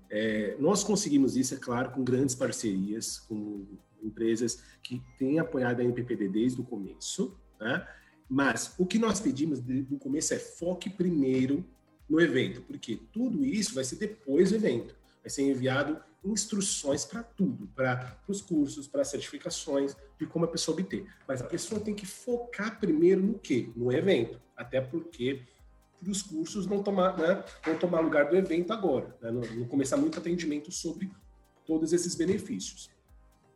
É, 0.10 0.58
nós 0.60 0.84
conseguimos 0.84 1.38
isso, 1.38 1.54
é 1.54 1.58
claro, 1.58 1.92
com 1.92 2.04
grandes 2.04 2.36
parcerias, 2.36 3.20
com 3.20 3.66
empresas 4.04 4.63
que 4.84 5.01
têm 5.18 5.39
apoiado 5.39 5.80
a 5.80 5.84
NPPD 5.84 6.27
desde 6.27 6.60
o 6.60 6.63
começo, 6.66 7.38
né? 7.60 7.88
Mas 8.30 8.74
o 8.78 8.86
que 8.86 9.00
nós 9.00 9.20
pedimos 9.20 9.62
no 9.62 9.98
começo 9.98 10.34
é 10.34 10.40
foque 10.40 10.90
primeiro 10.90 11.66
no 12.10 12.20
evento, 12.20 12.62
porque 12.62 13.00
tudo 13.12 13.46
isso 13.46 13.76
vai 13.76 13.84
ser 13.84 13.98
depois 13.98 14.50
do 14.50 14.56
evento. 14.56 14.96
Vai 15.22 15.30
ser 15.30 15.44
enviado 15.44 16.00
instruções 16.24 17.06
para 17.06 17.24
tudo, 17.24 17.68
para 17.76 18.18
os 18.28 18.42
cursos, 18.42 18.88
para 18.88 19.04
certificações, 19.04 19.96
de 20.20 20.26
como 20.26 20.46
a 20.46 20.48
pessoa 20.48 20.78
obter. 20.78 21.06
Mas 21.28 21.42
a 21.42 21.46
pessoa 21.46 21.80
tem 21.80 21.94
que 21.94 22.06
focar 22.06 22.80
primeiro 22.80 23.22
no 23.22 23.40
quê? 23.40 23.70
No 23.76 23.92
evento. 23.92 24.42
Até 24.56 24.82
porque 24.82 25.44
os 26.06 26.22
cursos 26.22 26.68
não 26.68 26.84
tomar, 26.84 27.18
né, 27.18 27.44
vão 27.66 27.78
tomar 27.78 28.00
lugar 28.02 28.30
do 28.30 28.36
evento 28.36 28.72
agora. 28.72 29.16
Né? 29.22 29.32
Não, 29.32 29.42
não 29.42 29.68
começar 29.68 29.98
muito 29.98 30.20
atendimento 30.20 30.72
sobre 30.72 31.12
todos 31.66 31.94
esses 31.94 32.16
benefícios. 32.16 32.90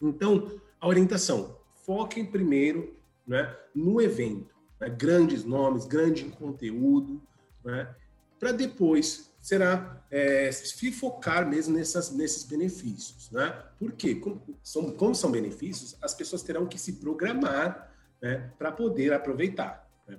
Então, 0.01 0.59
a 0.79 0.87
orientação, 0.87 1.57
foquem 1.85 2.25
primeiro 2.25 2.95
né, 3.25 3.55
no 3.73 4.01
evento. 4.01 4.50
Né? 4.81 4.89
Grandes 4.89 5.45
nomes, 5.45 5.85
grande 5.85 6.25
conteúdo, 6.25 7.21
né? 7.63 7.95
para 8.39 8.51
depois 8.51 9.31
será 9.39 10.03
é, 10.09 10.51
se 10.51 10.91
focar 10.91 11.47
mesmo 11.47 11.77
nessas, 11.77 12.11
nesses 12.11 12.43
benefícios, 12.43 13.29
né? 13.31 13.63
Porque 13.77 14.15
como 14.15 14.41
são, 14.63 14.91
como 14.91 15.15
são 15.15 15.31
benefícios, 15.31 15.95
as 16.01 16.13
pessoas 16.13 16.41
terão 16.41 16.65
que 16.65 16.77
se 16.77 16.93
programar 16.93 17.91
né, 18.21 18.51
para 18.57 18.71
poder 18.71 19.13
aproveitar. 19.13 19.87
Né? 20.07 20.17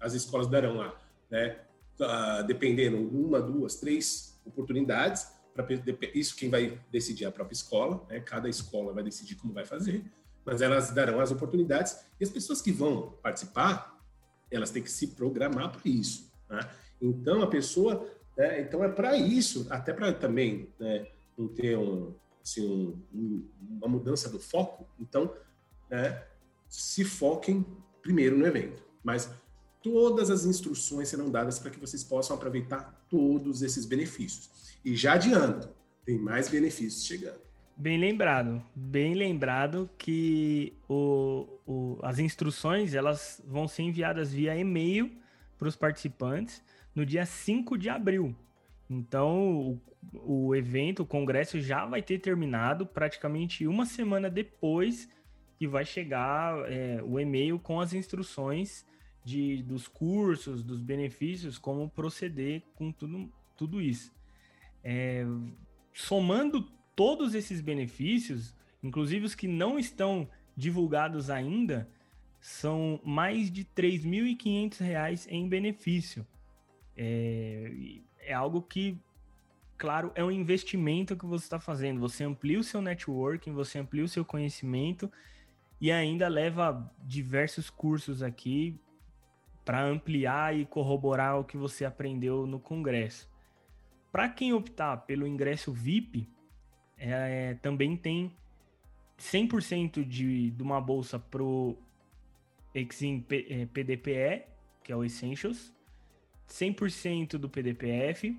As 0.00 0.14
escolas 0.14 0.46
darão 0.48 0.74
lá, 0.74 0.98
né, 1.30 1.60
uh, 2.00 2.46
dependendo 2.46 2.96
uma, 2.96 3.40
duas, 3.40 3.76
três 3.76 4.40
oportunidades. 4.44 5.28
Pra, 5.54 5.66
isso 6.14 6.34
quem 6.34 6.48
vai 6.48 6.80
decidir 6.90 7.24
é 7.24 7.28
a 7.28 7.32
própria 7.32 7.54
escola. 7.54 8.06
Né? 8.08 8.20
Cada 8.20 8.48
escola 8.48 8.92
vai 8.92 9.02
decidir 9.02 9.34
como 9.34 9.52
vai 9.52 9.66
fazer, 9.66 10.02
mas 10.44 10.62
elas 10.62 10.90
darão 10.90 11.20
as 11.20 11.30
oportunidades 11.30 12.04
e 12.18 12.24
as 12.24 12.30
pessoas 12.30 12.62
que 12.62 12.72
vão 12.72 13.12
participar, 13.22 13.91
elas 14.54 14.70
têm 14.70 14.82
que 14.82 14.90
se 14.90 15.08
programar 15.08 15.72
para 15.72 15.80
isso. 15.84 16.30
Né? 16.48 16.60
Então, 17.00 17.42
a 17.42 17.46
pessoa. 17.46 18.08
Né, 18.36 18.62
então, 18.62 18.82
é 18.84 18.88
para 18.88 19.16
isso, 19.16 19.66
até 19.70 19.92
para 19.92 20.12
também 20.12 20.68
né, 20.78 21.06
não 21.36 21.48
ter 21.48 21.76
um, 21.76 22.14
assim, 22.42 22.96
um, 23.14 23.48
uma 23.60 23.88
mudança 23.88 24.28
do 24.28 24.38
foco. 24.38 24.86
Então, 25.00 25.34
né, 25.90 26.22
se 26.68 27.04
foquem 27.04 27.66
primeiro 28.00 28.36
no 28.36 28.46
evento. 28.46 28.82
Mas 29.02 29.30
todas 29.82 30.30
as 30.30 30.44
instruções 30.44 31.08
serão 31.08 31.30
dadas 31.30 31.58
para 31.58 31.70
que 31.70 31.78
vocês 31.78 32.04
possam 32.04 32.36
aproveitar 32.36 33.04
todos 33.08 33.62
esses 33.62 33.84
benefícios. 33.84 34.50
E 34.84 34.94
já 34.96 35.14
adianto, 35.14 35.68
tem 36.04 36.18
mais 36.18 36.48
benefícios 36.48 37.04
chegando. 37.04 37.40
Bem 37.76 37.98
lembrado, 37.98 38.62
bem 38.74 39.14
lembrado 39.14 39.88
que 39.96 40.74
o, 40.88 41.48
o, 41.66 41.98
as 42.02 42.18
instruções 42.18 42.94
elas 42.94 43.42
vão 43.46 43.66
ser 43.66 43.82
enviadas 43.82 44.32
via 44.32 44.56
e-mail 44.56 45.10
para 45.58 45.68
os 45.68 45.74
participantes 45.74 46.62
no 46.94 47.04
dia 47.04 47.24
5 47.24 47.78
de 47.78 47.88
abril. 47.88 48.36
Então, 48.90 49.78
o, 50.14 50.48
o 50.48 50.54
evento, 50.54 51.02
o 51.02 51.06
congresso 51.06 51.60
já 51.60 51.86
vai 51.86 52.02
ter 52.02 52.18
terminado 52.18 52.86
praticamente 52.86 53.66
uma 53.66 53.86
semana 53.86 54.28
depois 54.28 55.08
que 55.56 55.66
vai 55.66 55.84
chegar 55.84 56.70
é, 56.70 57.02
o 57.02 57.18
e-mail 57.18 57.58
com 57.58 57.80
as 57.80 57.94
instruções 57.94 58.84
de, 59.24 59.62
dos 59.62 59.88
cursos, 59.88 60.62
dos 60.62 60.82
benefícios, 60.82 61.58
como 61.58 61.88
proceder 61.88 62.62
com 62.74 62.92
tudo, 62.92 63.32
tudo 63.56 63.80
isso. 63.80 64.12
É, 64.84 65.24
somando 65.92 66.68
todos 66.94 67.34
esses 67.34 67.60
benefícios, 67.60 68.54
inclusive 68.82 69.26
os 69.26 69.34
que 69.34 69.48
não 69.48 69.78
estão 69.78 70.28
divulgados 70.56 71.30
ainda, 71.30 71.88
são 72.40 73.00
mais 73.04 73.50
de 73.50 73.62
R$ 73.62 73.68
3.500 73.76 75.26
em 75.28 75.48
benefício. 75.48 76.26
É, 76.96 77.70
é 78.20 78.34
algo 78.34 78.60
que, 78.60 78.98
claro, 79.78 80.10
é 80.14 80.24
um 80.24 80.30
investimento 80.30 81.16
que 81.16 81.24
você 81.24 81.44
está 81.44 81.60
fazendo. 81.60 82.00
Você 82.00 82.24
amplia 82.24 82.58
o 82.58 82.64
seu 82.64 82.82
networking, 82.82 83.52
você 83.52 83.78
amplia 83.78 84.04
o 84.04 84.08
seu 84.08 84.24
conhecimento 84.24 85.10
e 85.80 85.90
ainda 85.90 86.28
leva 86.28 86.90
diversos 87.04 87.70
cursos 87.70 88.22
aqui 88.22 88.78
para 89.64 89.84
ampliar 89.84 90.56
e 90.56 90.66
corroborar 90.66 91.38
o 91.38 91.44
que 91.44 91.56
você 91.56 91.84
aprendeu 91.84 92.46
no 92.46 92.58
congresso. 92.58 93.30
Para 94.10 94.28
quem 94.28 94.52
optar 94.52 94.96
pelo 94.98 95.26
ingresso 95.26 95.72
VIP, 95.72 96.28
é, 97.10 97.54
também 97.54 97.96
tem 97.96 98.32
100% 99.18 100.06
de, 100.06 100.50
de 100.50 100.62
uma 100.62 100.80
bolsa 100.80 101.18
para 101.18 101.42
o 101.42 101.76
Exim 102.74 103.20
PDPE, 103.20 104.12
é, 104.12 104.48
que 104.82 104.92
é 104.92 104.96
o 104.96 105.04
Essentials, 105.04 105.72
100% 106.48 107.38
do 107.38 107.48
PDPF, 107.48 108.36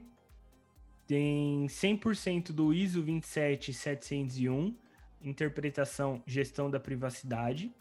tem 1.05 1.65
100% 1.67 2.51
do 2.51 2.73
ISO 2.73 3.01
27701, 3.01 4.75
interpretação 5.21 6.23
gestão 6.25 6.69
da 6.69 6.79
privacidade, 6.79 7.71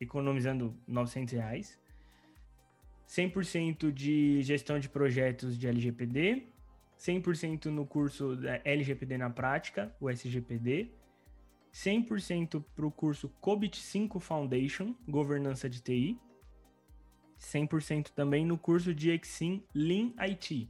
economizando 0.00 0.74
900 0.86 1.34
reais. 1.34 1.78
100% 3.08 3.90
de 3.90 4.42
gestão 4.42 4.78
de 4.78 4.88
projetos 4.88 5.58
de 5.58 5.66
LGPD, 5.66 6.44
100% 6.98 7.66
no 7.66 7.86
curso 7.86 8.36
LGPD 8.64 9.16
na 9.16 9.30
prática, 9.30 9.94
o 10.00 10.10
SGPD, 10.10 10.90
100% 11.72 12.64
para 12.74 12.86
o 12.86 12.90
curso 12.90 13.28
COBIT 13.40 13.78
5 13.78 14.18
Foundation, 14.18 14.94
governança 15.06 15.68
de 15.68 15.80
TI, 15.80 16.20
100% 17.38 18.10
também 18.10 18.44
no 18.44 18.58
curso 18.58 18.92
de 18.92 19.10
Exim 19.10 19.62
Lean 19.72 20.12
IT. 20.18 20.68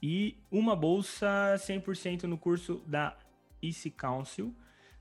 E 0.00 0.36
uma 0.50 0.76
bolsa 0.76 1.54
100% 1.56 2.24
no 2.24 2.38
curso 2.38 2.82
da 2.86 3.16
IC 3.60 3.90
Council, 3.90 4.54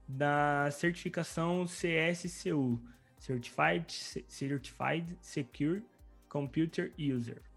da 0.07 0.69
certificação 0.71 1.65
CSCU, 1.65 2.81
Certified, 3.17 3.85
Certified 4.27 5.17
Secure 5.21 5.83
Computer 6.27 6.91
User. 6.97 7.50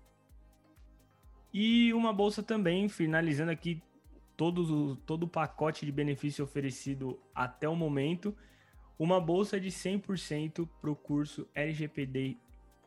E 1.57 1.95
uma 1.95 2.13
bolsa 2.13 2.43
também, 2.43 2.89
finalizando 2.89 3.53
aqui 3.53 3.81
todo, 4.37 4.97
todo 4.97 5.23
o 5.23 5.29
pacote 5.29 5.87
de 5.87 5.93
benefício 5.93 6.43
oferecido 6.43 7.17
até 7.33 7.69
o 7.69 7.77
momento, 7.77 8.37
uma 8.99 9.21
bolsa 9.21 9.61
de 9.61 9.69
100% 9.69 10.69
para 10.81 10.91
o 10.91 10.97
curso 10.97 11.49
LGPD, 11.55 12.37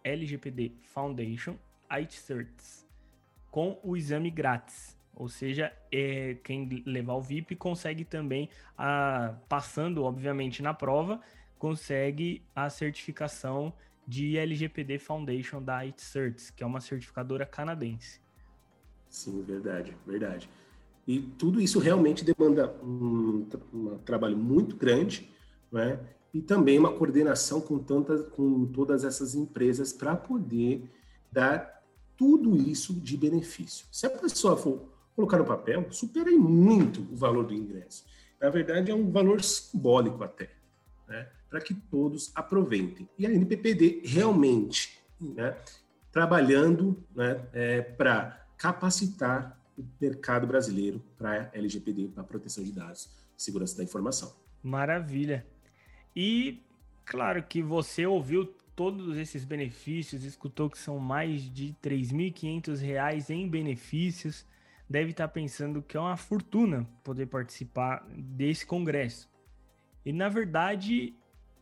LGPD 0.03 0.73
Foundation 0.81 1.57
IT 1.89 2.13
Certs, 2.15 2.85
com 3.49 3.79
o 3.81 3.95
exame 3.95 4.29
grátis. 4.29 4.97
Ou 5.15 5.29
seja, 5.29 5.71
é, 5.89 6.35
quem 6.43 6.67
levar 6.85 7.13
o 7.13 7.21
VIP 7.21 7.55
consegue 7.55 8.03
também, 8.03 8.49
a, 8.77 9.33
passando 9.47 10.03
obviamente 10.03 10.61
na 10.61 10.73
prova, 10.73 11.21
consegue 11.57 12.43
a 12.53 12.69
certificação 12.69 13.73
de 14.05 14.37
LGPD 14.37 14.99
Foundation 14.99 15.63
da 15.63 15.77
IT 15.85 16.01
Certs, 16.01 16.51
que 16.51 16.63
é 16.63 16.67
uma 16.67 16.81
certificadora 16.81 17.45
canadense. 17.45 18.26
Sim, 19.09 19.41
verdade, 19.41 19.95
verdade. 20.05 20.49
E 21.07 21.19
tudo 21.19 21.61
isso 21.61 21.79
realmente 21.79 22.25
demanda 22.25 22.75
um, 22.83 23.47
um 23.73 23.97
trabalho 23.99 24.37
muito 24.37 24.75
grande 24.75 25.31
né? 25.71 25.99
e 26.33 26.41
também 26.41 26.77
uma 26.77 26.91
coordenação 26.91 27.61
com, 27.61 27.79
tantas, 27.79 28.21
com 28.29 28.65
todas 28.65 29.03
essas 29.05 29.33
empresas 29.33 29.93
para 29.93 30.15
poder 30.15 30.89
dar 31.31 31.83
tudo 32.17 32.55
isso 32.55 32.93
de 32.93 33.15
benefício. 33.15 33.85
Se 33.91 34.05
a 34.05 34.09
pessoa 34.09 34.57
for 34.57 34.89
colocar 35.15 35.37
no 35.37 35.45
papel, 35.45 35.87
supera 35.91 36.29
muito 36.31 37.01
o 37.01 37.15
valor 37.15 37.45
do 37.45 37.53
ingresso. 37.53 38.05
Na 38.39 38.49
verdade, 38.49 38.91
é 38.91 38.95
um 38.95 39.09
valor 39.09 39.41
simbólico 39.41 40.23
até, 40.23 40.49
né? 41.07 41.27
para 41.49 41.61
que 41.61 41.73
todos 41.73 42.31
aproveitem. 42.35 43.07
E 43.17 43.25
a 43.25 43.31
NPPD 43.31 44.01
realmente 44.03 44.99
né, 45.19 45.55
trabalhando 46.11 47.03
né, 47.15 47.41
é, 47.53 47.81
para 47.81 48.46
capacitar 48.57 49.59
o 49.77 49.85
mercado 50.01 50.47
brasileiro 50.47 50.99
para 51.17 51.51
LGPD, 51.53 52.09
para 52.09 52.23
proteção 52.23 52.63
de 52.63 52.71
dados, 52.71 53.09
segurança 53.35 53.77
da 53.77 53.83
informação. 53.83 54.35
Maravilha. 54.63 55.45
E 56.15 56.63
claro 57.05 57.43
que 57.43 57.61
você 57.61 58.05
ouviu 58.05 58.45
todos 58.75 59.17
esses 59.17 59.43
benefícios, 59.43 60.23
escutou 60.23 60.69
que 60.69 60.77
são 60.77 60.99
mais 60.99 61.41
de 61.51 61.67
R$ 61.67 61.75
3.500 61.83 63.29
em 63.29 63.47
benefícios, 63.47 64.45
deve 64.89 65.11
estar 65.11 65.27
pensando 65.27 65.81
que 65.81 65.97
é 65.97 65.99
uma 65.99 66.17
fortuna 66.17 66.87
poder 67.03 67.27
participar 67.27 68.07
desse 68.09 68.65
congresso. 68.65 69.29
E 70.05 70.13
na 70.13 70.29
verdade, 70.29 71.15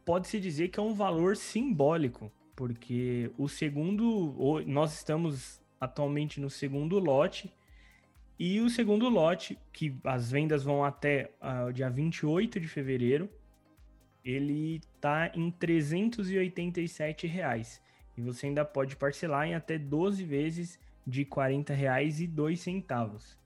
pode-se 0.06 0.40
dizer 0.40 0.70
que 0.70 0.80
é 0.80 0.84
um 0.84 0.94
valor 0.94 1.36
simbólico, 1.36 2.32
porque 2.56 3.32
o 3.38 3.50
segundo, 3.50 4.64
nós 4.66 4.94
estamos 4.94 5.62
atualmente 5.79 6.39
no 6.39 6.50
segundo 6.50 7.00
lote, 7.00 7.53
e 8.38 8.60
o 8.60 8.70
segundo 8.70 9.08
lote, 9.08 9.58
que 9.72 9.98
as 10.03 10.29
vendas 10.29 10.62
vão 10.63 10.84
até 10.84 11.32
uh, 11.41 11.72
dia 11.72 11.89
28 11.89 12.60
de 12.60 12.67
fevereiro, 12.67 13.29
ele 14.24 14.82
tá 15.00 15.32
em 15.34 15.50
387 15.51 17.27
reais. 17.27 17.82
E 18.17 18.22
você 18.22 18.48
ainda 18.48 18.65
pode 18.65 18.98
parcelar 18.98 19.48
em 19.48 19.55
até 19.55 19.77
12 19.77 20.25
vezes 20.25 20.77
de 21.08 21.24
R$ 21.24 21.29
40,02. 21.29 23.38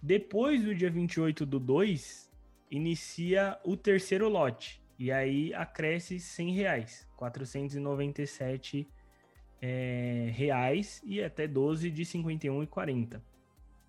Depois 0.00 0.62
do 0.62 0.74
dia 0.74 0.90
28 0.90 1.44
do 1.44 1.60
2, 1.60 2.30
inicia 2.70 3.60
o 3.64 3.76
terceiro 3.76 4.26
lote. 4.28 4.80
E 4.98 5.12
aí 5.12 5.52
acresce 5.52 6.18
100 6.20 6.52
reais, 6.52 7.06
497 7.16 8.88
é, 9.60 10.30
reais 10.34 11.02
e 11.04 11.22
até 11.22 11.46
12 11.46 11.90
de 11.90 12.02
51,40. 12.04 13.20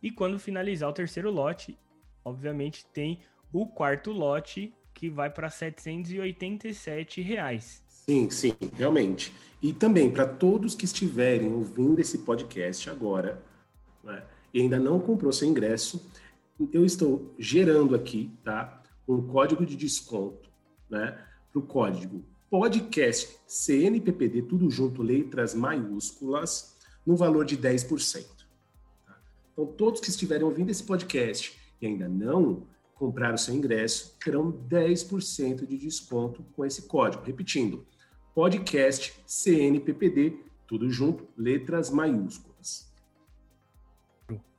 E 0.01 0.11
quando 0.11 0.39
finalizar 0.39 0.89
o 0.89 0.93
terceiro 0.93 1.31
lote, 1.31 1.77
obviamente 2.23 2.85
tem 2.87 3.19
o 3.51 3.65
quarto 3.65 4.11
lote 4.11 4.73
que 4.93 5.09
vai 5.09 5.29
para 5.29 5.49
787 5.49 7.21
reais. 7.21 7.83
Sim, 7.87 8.29
sim, 8.29 8.53
realmente. 8.75 9.33
E 9.61 9.73
também 9.73 10.11
para 10.11 10.27
todos 10.27 10.75
que 10.75 10.85
estiverem 10.85 11.51
ouvindo 11.51 11.99
esse 11.99 12.19
podcast 12.19 12.89
agora 12.89 13.41
né, 14.03 14.23
e 14.53 14.61
ainda 14.61 14.79
não 14.79 14.99
comprou 14.99 15.33
seu 15.33 15.47
ingresso, 15.47 16.09
eu 16.71 16.85
estou 16.85 17.33
gerando 17.37 17.95
aqui, 17.95 18.31
tá, 18.43 18.81
um 19.07 19.21
código 19.27 19.65
de 19.65 19.75
desconto, 19.75 20.49
né, 20.89 21.19
para 21.51 21.59
o 21.59 21.63
código 21.63 22.23
podcast 22.57 23.37
CNPPD, 23.45 24.43
tudo 24.43 24.69
junto, 24.69 25.03
letras 25.03 25.53
maiúsculas, 25.53 26.73
no 27.05 27.17
valor 27.17 27.43
de 27.43 27.57
10%. 27.57 28.25
Tá? 29.05 29.21
Então, 29.51 29.65
todos 29.65 29.99
que 29.99 30.09
estiverem 30.09 30.45
ouvindo 30.45 30.69
esse 30.69 30.81
podcast 30.81 31.59
e 31.81 31.85
ainda 31.85 32.07
não 32.07 32.65
compraram 32.93 33.35
o 33.35 33.37
seu 33.37 33.53
ingresso, 33.53 34.17
terão 34.23 34.53
10% 34.53 35.67
de 35.67 35.77
desconto 35.77 36.43
com 36.55 36.65
esse 36.65 36.83
código. 36.83 37.25
Repetindo, 37.25 37.85
podcast 38.33 39.13
CNPPD, 39.27 40.39
tudo 40.65 40.89
junto, 40.89 41.27
letras 41.37 41.89
maiúsculas. 41.89 42.89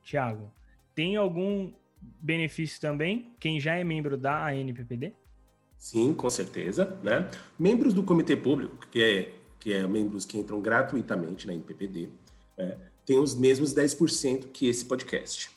Tiago, 0.02 0.52
tem 0.94 1.16
algum 1.16 1.72
benefício 2.20 2.78
também? 2.78 3.34
Quem 3.40 3.58
já 3.58 3.74
é 3.74 3.82
membro 3.82 4.18
da 4.18 4.48
ANPPD? 4.48 5.14
Sim, 5.78 6.14
com 6.14 6.28
certeza. 6.30 6.98
Né? 7.02 7.30
Membros 7.58 7.94
do 7.94 8.02
Comitê 8.02 8.36
Público, 8.36 8.86
que 8.90 9.02
é, 9.02 9.34
que 9.60 9.72
é 9.72 9.86
membros 9.86 10.24
que 10.24 10.38
entram 10.38 10.60
gratuitamente 10.60 11.46
na 11.46 11.54
NPPD, 11.54 12.08
né? 12.56 12.76
tem 13.04 13.18
os 13.18 13.34
mesmos 13.34 13.74
10% 13.74 14.46
que 14.52 14.68
esse 14.68 14.84
podcast. 14.84 15.50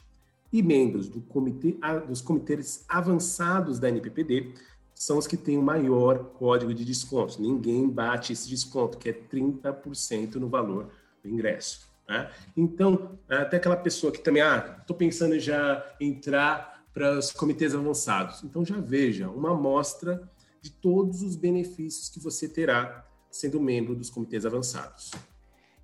E 0.52 0.62
membros 0.62 1.08
do 1.08 1.22
comitê, 1.22 1.78
dos 2.08 2.22
comitês 2.22 2.84
avançados 2.88 3.80
da 3.80 3.88
NPPD 3.90 4.54
são 4.96 5.18
os 5.18 5.26
que 5.26 5.38
têm 5.38 5.58
o 5.58 5.62
maior 5.62 6.26
código 6.34 6.74
de 6.74 6.84
desconto. 6.84 7.42
Ninguém 7.42 7.88
bate 7.88 8.34
esse 8.34 8.50
desconto, 8.50 8.98
que 8.98 9.10
é 9.10 9.14
30% 9.14 10.36
no 10.36 10.50
valor 10.50 10.90
do 11.24 11.30
ingresso. 11.30 11.88
Né? 12.08 12.30
Então, 12.58 13.18
até 13.30 13.58
aquela 13.58 13.78
pessoa 13.78 14.12
que 14.12 14.20
também, 14.20 14.42
ah, 14.42 14.78
estou 14.82 14.96
pensando 14.96 15.40
já 15.40 15.86
entrar 16.02 16.79
para 17.00 17.18
os 17.18 17.32
comitês 17.32 17.74
avançados. 17.74 18.44
Então, 18.44 18.66
já 18.66 18.76
veja 18.76 19.30
uma 19.30 19.52
amostra 19.52 20.30
de 20.62 20.70
todos 20.70 21.22
os 21.22 21.38
benefícios 21.38 22.10
que 22.10 22.20
você 22.20 22.50
terá 22.50 23.06
sendo 23.32 23.58
membro 23.62 23.96
dos 23.96 24.10
comitês 24.10 24.46
avançados. 24.46 25.12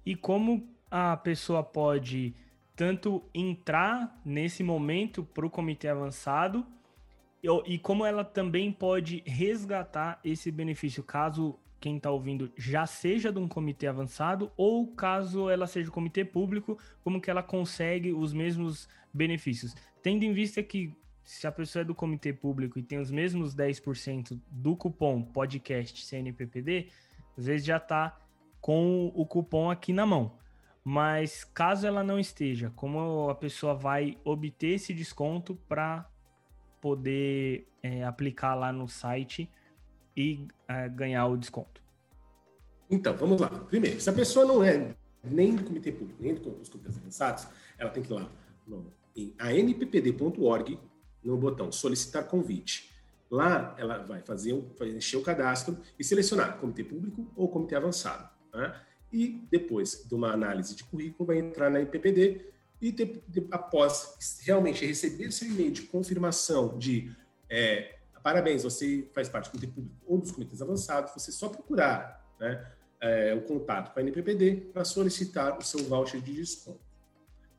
E 0.06 0.14
como 0.14 0.68
a 0.92 1.16
pessoa 1.16 1.64
pode 1.64 2.36
tanto 2.76 3.24
entrar 3.34 4.20
nesse 4.26 4.62
momento 4.62 5.24
para 5.24 5.46
o 5.46 5.50
comitê 5.50 5.88
avançado 5.88 6.66
e 7.66 7.80
como 7.80 8.06
ela 8.06 8.26
também 8.26 8.70
pode 8.70 9.24
resgatar 9.26 10.20
esse 10.22 10.52
benefício, 10.52 11.02
caso 11.02 11.58
quem 11.80 11.96
está 11.96 12.12
ouvindo 12.12 12.52
já 12.58 12.86
seja 12.86 13.32
de 13.32 13.40
um 13.40 13.48
comitê 13.48 13.88
avançado 13.88 14.52
ou 14.58 14.88
caso 14.88 15.50
ela 15.50 15.66
seja 15.66 15.90
comitê 15.90 16.26
público, 16.26 16.78
como 17.02 17.22
que 17.22 17.30
ela 17.30 17.42
consegue 17.42 18.12
os 18.12 18.34
mesmos 18.34 18.90
benefícios. 19.14 19.74
Tendo 20.02 20.24
em 20.24 20.34
vista 20.34 20.62
que 20.62 20.94
se 21.26 21.48
a 21.48 21.52
pessoa 21.52 21.82
é 21.82 21.86
do 21.86 21.96
comitê 21.96 22.32
público 22.32 22.78
e 22.78 22.84
tem 22.84 23.00
os 23.00 23.10
mesmos 23.10 23.56
10% 23.56 24.40
do 24.50 24.76
cupom 24.76 25.24
podcast 25.24 26.06
CNPPD, 26.06 26.90
às 27.36 27.48
vezes 27.48 27.66
já 27.66 27.78
está 27.78 28.18
com 28.62 29.12
o 29.14 29.26
cupom 29.26 29.70
aqui 29.70 29.92
na 29.92 30.06
mão. 30.06 30.38
Mas 30.84 31.44
caso 31.44 31.88
ela 31.88 32.04
não 32.04 32.20
esteja, 32.20 32.72
como 32.76 33.28
a 33.28 33.36
pessoa 33.36 33.74
vai 33.74 34.20
obter 34.24 34.76
esse 34.76 34.94
desconto 34.94 35.56
para 35.68 36.08
poder 36.80 37.68
é, 37.82 38.04
aplicar 38.04 38.54
lá 38.54 38.72
no 38.72 38.88
site 38.88 39.50
e 40.16 40.48
é, 40.68 40.88
ganhar 40.88 41.26
o 41.26 41.36
desconto? 41.36 41.82
Então, 42.88 43.18
vamos 43.18 43.42
lá. 43.42 43.50
Primeiro, 43.50 44.00
se 44.00 44.08
a 44.08 44.14
pessoa 44.14 44.46
não 44.46 44.64
é 44.64 44.96
nem 45.24 45.56
do 45.56 45.64
comitê 45.64 45.92
público, 45.92 46.22
nem 46.22 46.36
dos 46.36 46.70
comitês 46.70 46.96
avançados, 46.98 47.48
ela 47.80 47.90
tem 47.90 48.04
que 48.04 48.14
ir 48.14 48.16
lá 48.16 48.30
no, 48.68 48.94
em 49.16 49.34
anppd.org, 49.40 50.80
no 51.26 51.38
botão 51.38 51.72
solicitar 51.72 52.28
convite. 52.28 52.92
Lá 53.30 53.76
ela 53.78 53.98
vai 53.98 54.22
fazer, 54.22 54.54
vai 54.78 54.90
encher 54.90 55.18
o 55.18 55.22
cadastro 55.22 55.78
e 55.98 56.04
selecionar 56.04 56.58
comitê 56.58 56.84
público 56.84 57.30
ou 57.36 57.50
comitê 57.50 57.76
avançado. 57.76 58.30
Né? 58.54 58.80
E 59.12 59.46
depois 59.50 60.06
de 60.08 60.14
uma 60.14 60.32
análise 60.32 60.76
de 60.76 60.84
currículo, 60.84 61.28
vai 61.28 61.40
entrar 61.40 61.70
na 61.70 61.82
IPPD 61.82 62.46
e 62.82 62.92
de, 62.92 63.22
de, 63.28 63.48
após 63.52 64.40
realmente 64.42 64.86
receber 64.86 65.32
seu 65.32 65.48
e-mail 65.48 65.72
de 65.72 65.84
confirmação 65.84 66.78
de 66.78 67.12
é, 67.50 67.96
parabéns, 68.26 68.64
você 68.64 69.08
faz 69.14 69.30
parte 69.30 69.46
do 69.46 69.52
comitê 69.52 69.68
público 69.68 69.96
ou 70.06 70.18
dos 70.18 70.32
comitês 70.32 70.60
avançados, 70.60 71.14
você 71.14 71.32
só 71.32 71.48
procurar 71.48 72.28
né, 72.40 72.72
é, 73.00 73.36
o 73.36 73.42
contato 73.42 73.94
com 73.94 74.00
a 74.00 74.02
NPPD 74.02 74.72
para 74.74 74.84
solicitar 74.84 75.58
o 75.58 75.62
seu 75.62 75.84
voucher 75.84 76.20
de 76.22 76.34
desconto. 76.34 76.80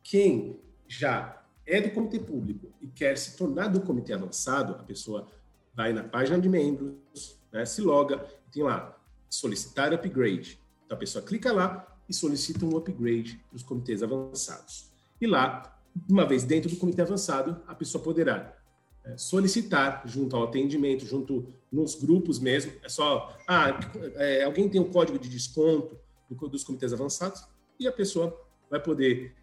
Quem 0.02 0.60
já 0.88 1.40
é 1.66 1.80
do 1.80 1.90
comitê 1.90 2.18
público 2.18 2.72
e 2.80 2.86
quer 2.86 3.18
se 3.18 3.36
tornar 3.36 3.68
do 3.68 3.80
comitê 3.80 4.12
avançado, 4.12 4.74
a 4.74 4.84
pessoa 4.84 5.28
vai 5.74 5.92
na 5.92 6.04
página 6.04 6.38
de 6.38 6.48
membros, 6.48 7.38
né, 7.52 7.64
se 7.64 7.82
loga, 7.82 8.24
tem 8.52 8.62
lá 8.62 8.96
solicitar 9.28 9.92
upgrade. 9.92 10.60
Então 10.84 10.96
a 10.96 10.98
pessoa 10.98 11.24
clica 11.24 11.52
lá 11.52 11.86
e 12.08 12.14
solicita 12.14 12.64
um 12.64 12.76
upgrade 12.76 13.42
para 13.48 13.56
os 13.56 13.62
comitês 13.62 14.02
avançados. 14.02 14.90
E 15.20 15.26
lá, 15.26 15.78
uma 16.08 16.24
vez 16.24 16.44
dentro 16.44 16.70
do 16.70 16.76
comitê 16.76 17.02
avançado, 17.02 17.60
a 17.66 17.74
pessoa 17.74 18.02
poderá 18.02 18.56
é, 19.04 19.16
solicitar 19.16 20.02
junto 20.06 20.36
ao 20.36 20.44
atendimento, 20.44 21.04
junto 21.04 21.46
nos 21.70 21.94
grupos 21.94 22.38
mesmo. 22.38 22.72
É 22.82 22.88
só, 22.88 23.36
ah, 23.46 23.78
é, 24.14 24.44
alguém 24.44 24.68
tem 24.68 24.80
um 24.80 24.90
código 24.90 25.18
de 25.18 25.28
desconto 25.28 25.98
do, 26.30 26.48
dos 26.48 26.62
comitês 26.62 26.92
avançados 26.92 27.44
e 27.78 27.86
a 27.86 27.92
pessoa 27.92 28.38
vai 28.70 28.80
poder 28.80 29.34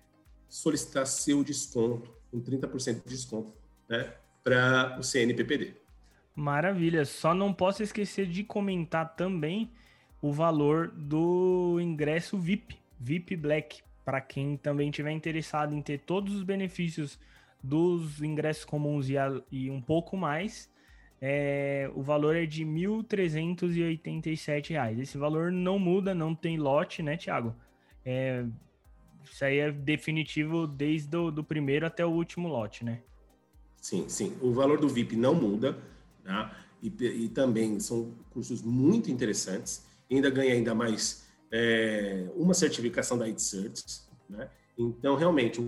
solicitar 0.53 1.05
seu 1.07 1.43
desconto, 1.43 2.13
com 2.29 2.39
30% 2.39 3.03
de 3.03 3.09
desconto, 3.09 3.51
né, 3.89 4.13
para 4.43 4.95
o 4.99 5.03
CNPPD. 5.03 5.73
Maravilha. 6.35 7.05
Só 7.05 7.33
não 7.33 7.51
posso 7.51 7.81
esquecer 7.81 8.27
de 8.27 8.43
comentar 8.43 9.15
também 9.15 9.71
o 10.21 10.31
valor 10.31 10.89
do 10.89 11.79
ingresso 11.81 12.37
VIP, 12.37 12.77
VIP 12.99 13.35
Black, 13.35 13.81
para 14.05 14.21
quem 14.21 14.55
também 14.55 14.91
tiver 14.91 15.11
interessado 15.11 15.73
em 15.73 15.81
ter 15.81 16.01
todos 16.01 16.35
os 16.35 16.43
benefícios 16.43 17.17
dos 17.63 18.21
ingressos 18.21 18.63
comuns 18.63 19.09
e, 19.09 19.17
a, 19.17 19.41
e 19.51 19.71
um 19.71 19.81
pouco 19.81 20.15
mais, 20.15 20.71
é, 21.19 21.89
o 21.95 22.03
valor 22.03 22.35
é 22.35 22.45
de 22.45 22.63
R$ 22.63 22.69
1.387. 22.69 24.99
Esse 24.99 25.17
valor 25.17 25.51
não 25.51 25.79
muda, 25.79 26.13
não 26.13 26.35
tem 26.35 26.57
lote, 26.57 27.01
né, 27.01 27.17
Tiago? 27.17 27.55
É, 28.05 28.45
isso 29.31 29.43
aí 29.43 29.57
é 29.57 29.71
definitivo 29.71 30.67
desde 30.67 31.15
o 31.15 31.31
do 31.31 31.43
primeiro 31.43 31.85
até 31.85 32.05
o 32.05 32.09
último 32.09 32.47
lote, 32.47 32.83
né? 32.83 33.01
Sim, 33.81 34.07
sim. 34.07 34.35
O 34.41 34.53
valor 34.53 34.79
do 34.79 34.87
VIP 34.87 35.15
não 35.15 35.35
muda, 35.35 35.77
tá? 36.23 36.57
E, 36.81 36.87
e 36.87 37.29
também 37.29 37.79
são 37.79 38.11
cursos 38.31 38.61
muito 38.61 39.11
interessantes. 39.11 39.85
Ainda 40.09 40.29
ganha 40.29 40.53
ainda 40.53 40.73
mais 40.75 41.27
é, 41.51 42.29
uma 42.35 42.53
certificação 42.53 43.17
da 43.17 43.27
ITCerts, 43.27 44.09
né? 44.29 44.49
Então, 44.77 45.15
realmente, 45.15 45.61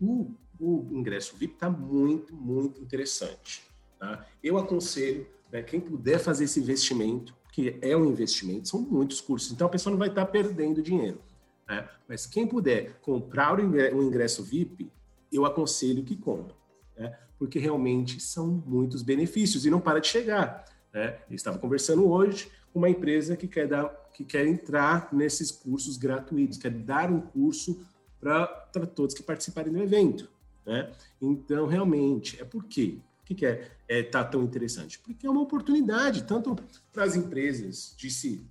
o, 0.00 0.34
o 0.58 0.88
ingresso 0.90 1.36
VIP 1.36 1.54
está 1.54 1.68
muito, 1.68 2.34
muito 2.34 2.80
interessante. 2.80 3.62
Tá? 3.98 4.26
Eu 4.42 4.58
aconselho 4.58 5.26
né, 5.52 5.62
quem 5.62 5.80
puder 5.80 6.18
fazer 6.18 6.44
esse 6.44 6.60
investimento, 6.60 7.34
que 7.52 7.78
é 7.80 7.96
um 7.96 8.06
investimento, 8.06 8.68
são 8.68 8.80
muitos 8.80 9.20
cursos, 9.20 9.52
então 9.52 9.66
a 9.66 9.70
pessoa 9.70 9.90
não 9.90 9.98
vai 9.98 10.08
estar 10.08 10.24
tá 10.24 10.30
perdendo 10.30 10.82
dinheiro. 10.82 11.20
Né? 11.68 11.88
Mas 12.08 12.26
quem 12.26 12.46
puder 12.46 12.98
comprar 13.00 13.58
o 13.60 14.02
ingresso 14.02 14.42
VIP, 14.42 14.90
eu 15.32 15.44
aconselho 15.44 16.02
que 16.02 16.16
compre, 16.16 16.54
né? 16.96 17.16
porque 17.38 17.58
realmente 17.58 18.20
são 18.20 18.46
muitos 18.66 19.02
benefícios 19.02 19.66
e 19.66 19.70
não 19.70 19.80
para 19.80 20.00
de 20.00 20.08
chegar. 20.08 20.64
Né? 20.92 21.18
Eu 21.28 21.36
estava 21.36 21.58
conversando 21.58 22.08
hoje 22.08 22.50
com 22.72 22.78
uma 22.78 22.88
empresa 22.88 23.36
que 23.36 23.46
quer, 23.46 23.68
dar, 23.68 23.88
que 24.14 24.24
quer 24.24 24.46
entrar 24.46 25.12
nesses 25.12 25.50
cursos 25.50 25.96
gratuitos, 25.96 26.58
quer 26.58 26.70
dar 26.70 27.10
um 27.10 27.20
curso 27.20 27.80
para 28.18 28.46
todos 28.94 29.14
que 29.14 29.22
participarem 29.22 29.72
do 29.72 29.82
evento. 29.82 30.28
Né? 30.66 30.90
Então, 31.20 31.66
realmente, 31.66 32.40
é 32.40 32.44
por 32.44 32.64
quê? 32.64 32.98
que, 33.28 33.34
que 33.34 33.46
é, 33.46 33.70
é 33.86 34.02
tá 34.02 34.24
tão 34.24 34.42
interessante? 34.42 34.98
Porque 34.98 35.26
é 35.26 35.30
uma 35.30 35.42
oportunidade, 35.42 36.24
tanto 36.24 36.56
para 36.92 37.04
as 37.04 37.14
empresas 37.14 37.94
de 37.96 38.10
se 38.10 38.46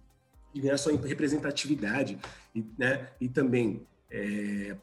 de 0.57 0.61
ganhar 0.61 0.77
sua 0.77 0.97
representatividade 0.97 2.17
e, 2.53 2.65
né, 2.77 3.09
e 3.21 3.29
também 3.29 3.85
é, 4.09 4.75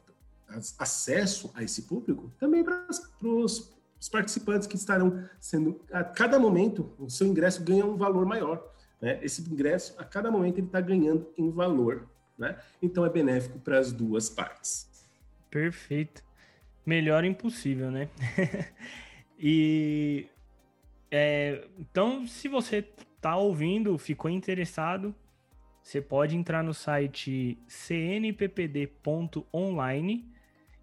acesso 0.79 1.51
a 1.53 1.63
esse 1.63 1.83
público, 1.83 2.31
também 2.39 2.63
para 2.63 2.87
os 3.21 4.09
participantes 4.09 4.67
que 4.67 4.75
estarão 4.75 5.27
sendo, 5.39 5.81
a 5.91 6.03
cada 6.03 6.39
momento, 6.39 6.93
o 6.97 7.09
seu 7.09 7.27
ingresso 7.27 7.63
ganha 7.63 7.85
um 7.85 7.97
valor 7.97 8.25
maior. 8.25 8.71
Né? 9.01 9.19
Esse 9.21 9.41
ingresso, 9.41 9.95
a 9.97 10.03
cada 10.03 10.31
momento, 10.31 10.57
ele 10.59 10.67
está 10.67 10.79
ganhando 10.79 11.27
em 11.37 11.49
valor. 11.51 12.07
Né? 12.37 12.57
Então, 12.81 13.05
é 13.05 13.09
benéfico 13.09 13.59
para 13.59 13.79
as 13.79 13.91
duas 13.91 14.29
partes. 14.29 14.87
Perfeito. 15.49 16.23
Melhor 16.85 17.23
impossível, 17.25 17.91
né? 17.91 18.09
E 19.37 20.29
é, 21.11 21.67
então, 21.77 22.25
se 22.25 22.47
você 22.47 22.77
está 23.17 23.35
ouvindo, 23.35 23.97
ficou 23.97 24.31
interessado, 24.31 25.13
você 25.85 26.01
pode 26.01 26.35
entrar 26.35 26.63
no 26.63 26.73
site 26.73 27.59
cnppd.online 27.67 29.05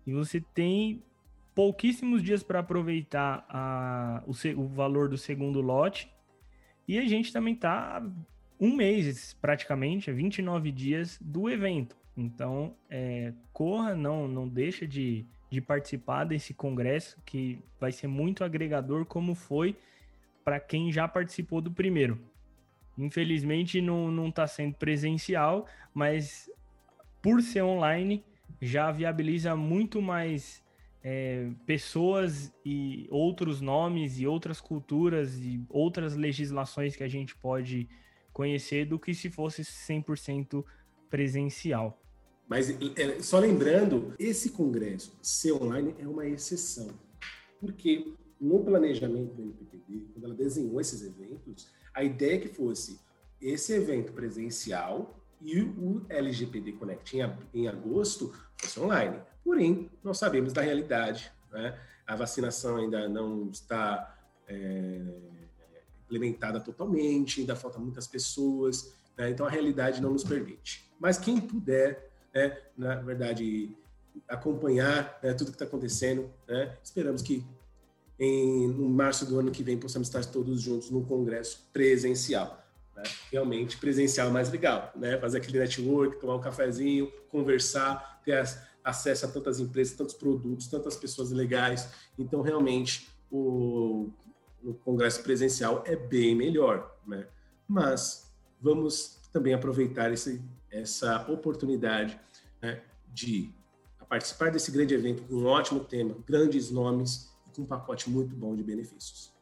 e 0.07 0.13
você 0.13 0.41
tem 0.41 1.03
pouquíssimos 1.53 2.23
dias 2.23 2.45
para 2.45 2.61
aproveitar 2.61 3.45
a, 3.49 4.23
o, 4.25 4.31
o, 4.61 4.69
valor 4.69 5.09
do 5.09 5.19
segundo 5.19 5.61
lote. 5.61 6.09
E 6.87 7.01
a 7.01 7.09
gente 7.09 7.33
também 7.33 7.55
está 7.55 8.01
um 8.61 8.77
mês 8.77 9.37
praticamente, 9.41 10.13
29 10.13 10.71
dias 10.71 11.19
do 11.21 11.51
evento. 11.51 11.97
Então, 12.17 12.77
é, 12.89 13.33
corra, 13.53 13.97
não, 13.97 14.29
não 14.29 14.47
deixa 14.47 14.87
de, 14.87 15.27
de 15.51 15.61
participar 15.61 16.23
desse 16.23 16.55
congresso, 16.55 17.21
que 17.27 17.59
vai 17.81 17.91
ser 17.91 18.07
muito 18.07 18.45
agregador, 18.45 19.05
como 19.05 19.35
foi 19.35 19.77
para 20.45 20.61
quem 20.61 20.93
já 20.93 21.09
participou 21.09 21.61
do 21.61 21.73
primeiro. 21.73 22.21
Infelizmente 22.97 23.81
não 23.81 24.29
está 24.29 24.47
sendo 24.47 24.75
presencial, 24.75 25.67
mas 25.95 26.51
por 27.21 27.43
ser 27.43 27.63
online 27.63 28.25
já 28.61 28.91
viabiliza 28.91 29.57
muito 29.57 30.01
mais 30.01 30.63
é, 31.03 31.51
pessoas 31.67 32.53
e 32.65 33.07
outros 33.11 33.61
nomes 33.61 34.19
e 34.19 34.27
outras 34.27 34.61
culturas 34.61 35.37
e 35.39 35.61
outras 35.69 36.15
legislações 36.15 36.95
que 36.95 37.03
a 37.03 37.09
gente 37.09 37.35
pode 37.37 37.89
conhecer 38.33 38.87
do 38.87 38.99
que 38.99 39.15
se 39.15 39.29
fosse 39.29 39.63
100% 39.63 40.65
presencial. 41.11 42.01
Mas 42.49 42.71
é, 42.71 43.21
só 43.21 43.39
lembrando, 43.39 44.15
esse 44.19 44.51
congresso 44.51 45.17
ser 45.23 45.53
online 45.53 45.95
é 45.99 46.07
uma 46.07 46.27
exceção. 46.27 46.89
Porque 47.61 48.13
no 48.41 48.63
planejamento 48.65 49.35
do 49.35 49.43
NPPD, 49.43 50.07
quando 50.13 50.25
ela 50.25 50.35
desenhou 50.35 50.81
esses 50.81 51.03
eventos, 51.03 51.71
a 51.95 52.03
ideia 52.03 52.37
é 52.37 52.39
que 52.39 52.49
fosse 52.49 53.01
esse 53.41 53.73
evento 53.73 54.13
presencial 54.13 55.19
e 55.41 55.61
o 55.61 56.05
LGPD 56.09 56.73
Connect 56.73 57.17
em, 57.17 57.33
em 57.53 57.69
agosto 57.69 58.33
fosse 58.57 58.79
online. 58.79 59.21
Porém, 59.45 59.91
nós 60.03 60.19
sabemos 60.19 60.53
da 60.53 60.63
realidade, 60.63 61.33
né? 61.51 61.79
a 62.07 62.15
vacinação 62.15 62.77
ainda 62.77 63.09
não 63.09 63.51
está 63.51 64.17
é, 64.47 65.01
implementada 66.05 66.61
totalmente, 66.61 67.41
ainda 67.41 67.57
faltam 67.57 67.81
muitas 67.81 68.07
pessoas, 68.07 68.95
né? 69.17 69.31
então 69.31 69.47
a 69.47 69.51
realidade 69.51 70.01
não 70.01 70.13
nos 70.13 70.23
permite. 70.23 70.89
Mas 71.01 71.19
quem 71.19 71.41
puder 71.41 72.13
né, 72.35 72.57
na 72.77 72.97
verdade, 72.97 73.77
acompanhar 74.29 75.19
né, 75.23 75.35
tudo 75.35 75.51
que 75.51 75.57
está 75.57 75.65
acontecendo. 75.65 76.31
Né? 76.49 76.77
Esperamos 76.83 77.23
que 77.23 77.45
em 78.19 78.69
março 78.69 79.27
do 79.27 79.39
ano 79.39 79.51
que 79.51 79.63
vem 79.63 79.79
possamos 79.79 80.09
estar 80.09 80.25
todos 80.25 80.61
juntos 80.61 80.91
no 80.91 81.05
congresso 81.05 81.69
presencial. 81.73 82.63
Né? 82.97 83.03
Realmente, 83.31 83.77
presencial 83.79 84.29
é 84.29 84.31
mais 84.31 84.51
legal, 84.51 84.93
né? 84.95 85.19
fazer 85.19 85.39
aquele 85.39 85.59
network, 85.59 86.21
tomar 86.21 86.37
um 86.37 86.41
cafezinho, 86.41 87.11
conversar, 87.29 88.21
ter 88.25 88.45
acesso 88.85 89.27
a 89.27 89.29
tantas 89.29 89.61
empresas, 89.61 89.97
tantos 89.97 90.15
produtos, 90.15 90.67
tantas 90.67 90.97
pessoas 90.97 91.31
legais. 91.31 91.89
Então, 92.19 92.43
realmente, 92.43 93.09
o, 93.31 94.11
o 94.63 94.75
congresso 94.75 95.23
presencial 95.23 95.83
é 95.87 95.97
bem 95.97 96.35
melhor. 96.35 96.97
Né? 97.07 97.27
Mas 97.67 98.31
vamos 98.61 99.19
também 99.33 99.55
aproveitar 99.55 100.13
esse, 100.13 100.43
essa 100.71 101.27
oportunidade 101.31 102.19
né, 102.61 102.83
de 103.09 103.51
participar 104.09 104.51
desse 104.51 104.71
grande 104.71 104.93
evento 104.93 105.23
com 105.23 105.37
um 105.37 105.47
ótimo 105.47 105.81
tema, 105.81 106.15
grandes 106.27 106.71
nomes 106.71 107.32
com 107.55 107.63
um 107.63 107.67
pacote 107.67 108.11
muito 108.11 108.35
bom 108.35 108.55
de 108.55 108.63
benefícios. 108.63 109.33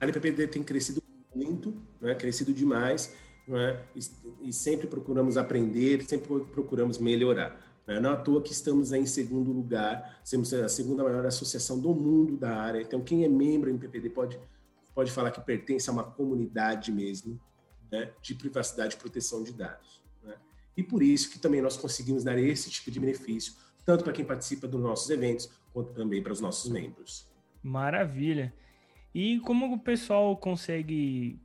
A 0.00 0.04
LPPD 0.04 0.46
tem 0.48 0.62
crescido 0.62 1.02
muito, 1.34 1.74
né, 2.00 2.14
crescido 2.14 2.52
demais, 2.52 3.14
né, 3.46 3.84
e, 3.94 4.48
e, 4.48 4.52
sempre 4.52 4.86
procuramos 4.86 5.36
aprender, 5.36 6.02
sempre 6.04 6.44
procuramos 6.46 6.98
melhorar. 6.98 7.60
Né? 7.86 8.00
Não 8.00 8.10
é 8.10 8.12
à 8.14 8.16
toa 8.16 8.42
que 8.42 8.52
estamos 8.52 8.92
em 8.92 9.06
segundo 9.06 9.52
lugar, 9.52 10.20
somos 10.24 10.52
a 10.54 10.68
segunda 10.68 11.02
maior 11.02 11.26
associação 11.26 11.78
do 11.78 11.94
mundo 11.94 12.36
da 12.36 12.56
área. 12.56 12.80
Então, 12.80 13.00
quem 13.00 13.24
é 13.24 13.28
membro 13.28 13.70
do 13.70 13.74
NPPD 13.74 14.10
pode, 14.10 14.38
pode 14.94 15.10
falar 15.10 15.30
que 15.30 15.40
pertence 15.40 15.90
a 15.90 15.92
uma 15.92 16.04
comunidade 16.04 16.92
mesmo 16.92 17.40
né, 17.90 18.12
de 18.22 18.34
privacidade 18.34 18.94
e 18.94 18.98
proteção 18.98 19.42
de 19.42 19.52
dados. 19.52 20.00
E 20.76 20.82
por 20.82 21.02
isso 21.02 21.30
que 21.30 21.38
também 21.38 21.60
nós 21.60 21.76
conseguimos 21.76 22.24
dar 22.24 22.38
esse 22.38 22.70
tipo 22.70 22.90
de 22.90 22.98
benefício, 22.98 23.52
tanto 23.84 24.02
para 24.02 24.14
quem 24.14 24.24
participa 24.24 24.66
dos 24.66 24.80
nossos 24.80 25.10
eventos, 25.10 25.50
quanto 25.72 25.92
também 25.92 26.22
para 26.22 26.32
os 26.32 26.40
nossos 26.40 26.70
membros. 26.70 27.28
Maravilha. 27.62 28.52
E 29.14 29.40
como 29.40 29.74
o 29.74 29.78
pessoal 29.78 30.36
consegue 30.36 31.38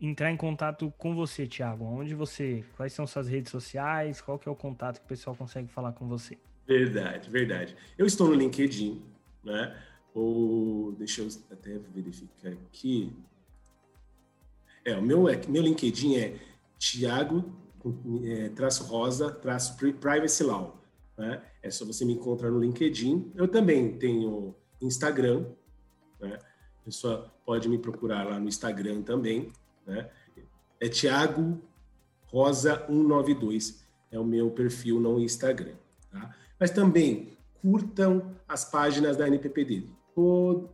entrar 0.00 0.30
em 0.30 0.36
contato 0.36 0.92
com 0.98 1.14
você, 1.14 1.46
Thiago? 1.46 1.84
Onde 1.84 2.14
você, 2.14 2.64
quais 2.76 2.92
são 2.92 3.06
suas 3.06 3.28
redes 3.28 3.50
sociais? 3.50 4.20
Qual 4.20 4.38
que 4.38 4.48
é 4.48 4.52
o 4.52 4.56
contato 4.56 4.98
que 4.98 5.04
o 5.04 5.08
pessoal 5.08 5.36
consegue 5.36 5.68
falar 5.68 5.92
com 5.92 6.08
você? 6.08 6.38
Verdade, 6.66 7.30
verdade. 7.30 7.76
Eu 7.96 8.06
estou 8.06 8.28
no 8.28 8.34
LinkedIn, 8.34 9.02
né? 9.44 9.76
Ou 10.14 10.92
deixa 10.92 11.22
eu 11.22 11.28
até 11.50 11.78
verificar 11.78 12.50
aqui. 12.50 13.12
É, 14.84 14.96
o 14.96 15.02
meu, 15.02 15.28
é, 15.28 15.40
meu 15.48 15.62
LinkedIn 15.62 16.16
é 16.16 16.36
Thiago 16.78 17.62
é, 18.24 18.48
traço 18.50 18.84
rosa, 18.84 19.30
traço 19.30 19.76
privacy 19.76 20.44
law. 20.44 20.81
Né? 21.22 21.40
É 21.62 21.70
só 21.70 21.84
você 21.84 22.04
me 22.04 22.14
encontrar 22.14 22.50
no 22.50 22.58
LinkedIn. 22.58 23.30
Eu 23.36 23.46
também 23.46 23.96
tenho 23.96 24.56
Instagram, 24.80 25.46
né? 26.20 26.36
A 26.80 26.84
pessoa 26.84 27.32
pode 27.46 27.68
me 27.68 27.78
procurar 27.78 28.24
lá 28.24 28.40
no 28.40 28.48
Instagram 28.48 29.02
também, 29.02 29.52
né? 29.86 30.10
É 30.80 30.88
Thiago 30.88 31.62
Rosa 32.24 32.76
192 32.88 33.84
é 34.10 34.18
o 34.18 34.24
meu 34.24 34.50
perfil 34.50 34.98
no 34.98 35.20
Instagram, 35.20 35.74
tá? 36.10 36.34
Mas 36.58 36.72
também 36.72 37.38
curtam 37.60 38.34
as 38.48 38.64
páginas 38.64 39.16
da 39.16 39.28
NPPD. 39.28 39.86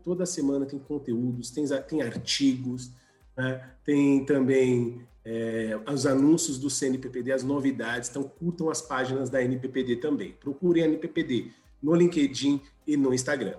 Toda 0.03 0.25
semana 0.25 0.65
tem 0.65 0.79
conteúdos, 0.79 1.51
tem, 1.51 1.67
tem 1.87 2.01
artigos, 2.01 2.91
né? 3.37 3.71
tem 3.85 4.25
também 4.25 5.07
é, 5.31 5.79
os 5.93 6.07
anúncios 6.07 6.59
do 6.59 6.71
CNPPD, 6.71 7.33
as 7.33 7.45
novidades. 7.45 8.09
Então, 8.09 8.23
curtam 8.23 8.71
as 8.71 8.81
páginas 8.81 9.29
da 9.29 9.45
NPPD 9.45 9.97
também. 9.97 10.33
Procurem 10.33 10.85
a 10.85 10.87
NPPD 10.87 11.51
no 11.83 11.95
LinkedIn 11.95 12.63
e 12.87 12.97
no 12.97 13.13
Instagram. 13.13 13.59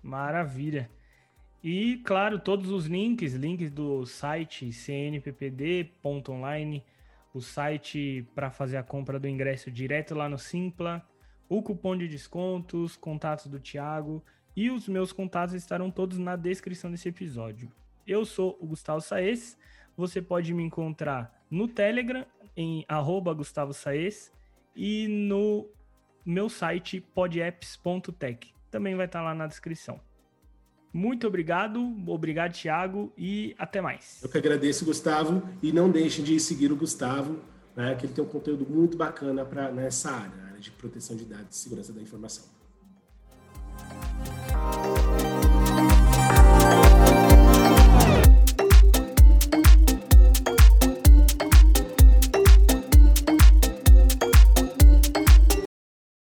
Maravilha. 0.00 0.88
E, 1.64 1.96
claro, 2.04 2.38
todos 2.38 2.70
os 2.70 2.86
links, 2.86 3.34
links 3.34 3.72
do 3.72 4.06
site 4.06 4.70
cnppd.online, 4.72 5.92
o 7.34 7.40
site 7.40 8.24
para 8.32 8.48
fazer 8.48 8.76
a 8.76 8.84
compra 8.84 9.18
do 9.18 9.26
ingresso 9.26 9.72
direto 9.72 10.14
lá 10.14 10.28
no 10.28 10.38
Simpla, 10.38 11.04
o 11.48 11.60
cupom 11.60 11.96
de 11.96 12.06
descontos, 12.06 12.94
contatos 12.94 13.48
do 13.48 13.58
Thiago 13.58 14.22
e 14.54 14.70
os 14.70 14.86
meus 14.86 15.12
contatos 15.12 15.56
estarão 15.56 15.90
todos 15.90 16.18
na 16.18 16.36
descrição 16.36 16.88
desse 16.88 17.08
episódio. 17.08 17.68
Eu 18.06 18.24
sou 18.24 18.56
o 18.60 18.66
Gustavo 18.68 19.00
Saez, 19.00 19.57
você 19.98 20.22
pode 20.22 20.54
me 20.54 20.62
encontrar 20.62 21.44
no 21.50 21.66
Telegram 21.66 22.24
em 22.56 22.86
Gustavo 23.34 23.74
Saez 23.74 24.30
e 24.74 25.08
no 25.08 25.68
meu 26.24 26.48
site 26.48 27.00
podapps.tech. 27.00 28.54
Também 28.70 28.94
vai 28.94 29.06
estar 29.06 29.22
lá 29.22 29.34
na 29.34 29.48
descrição. 29.48 30.00
Muito 30.92 31.26
obrigado, 31.26 31.80
obrigado, 32.06 32.52
Thiago, 32.52 33.12
e 33.18 33.56
até 33.58 33.80
mais. 33.80 34.22
Eu 34.22 34.28
que 34.28 34.38
agradeço, 34.38 34.84
Gustavo, 34.84 35.42
e 35.62 35.72
não 35.72 35.90
deixe 35.90 36.22
de 36.22 36.38
seguir 36.38 36.70
o 36.70 36.76
Gustavo, 36.76 37.40
né, 37.76 37.94
que 37.96 38.06
ele 38.06 38.12
tem 38.12 38.24
um 38.24 38.28
conteúdo 38.28 38.66
muito 38.68 38.96
bacana 38.96 39.44
para 39.44 39.70
nessa 39.70 40.12
área, 40.12 40.44
área 40.46 40.60
de 40.60 40.70
proteção 40.70 41.16
de 41.16 41.24
dados 41.24 41.56
e 41.56 41.60
segurança 41.60 41.92
da 41.92 42.00
informação. 42.00 42.44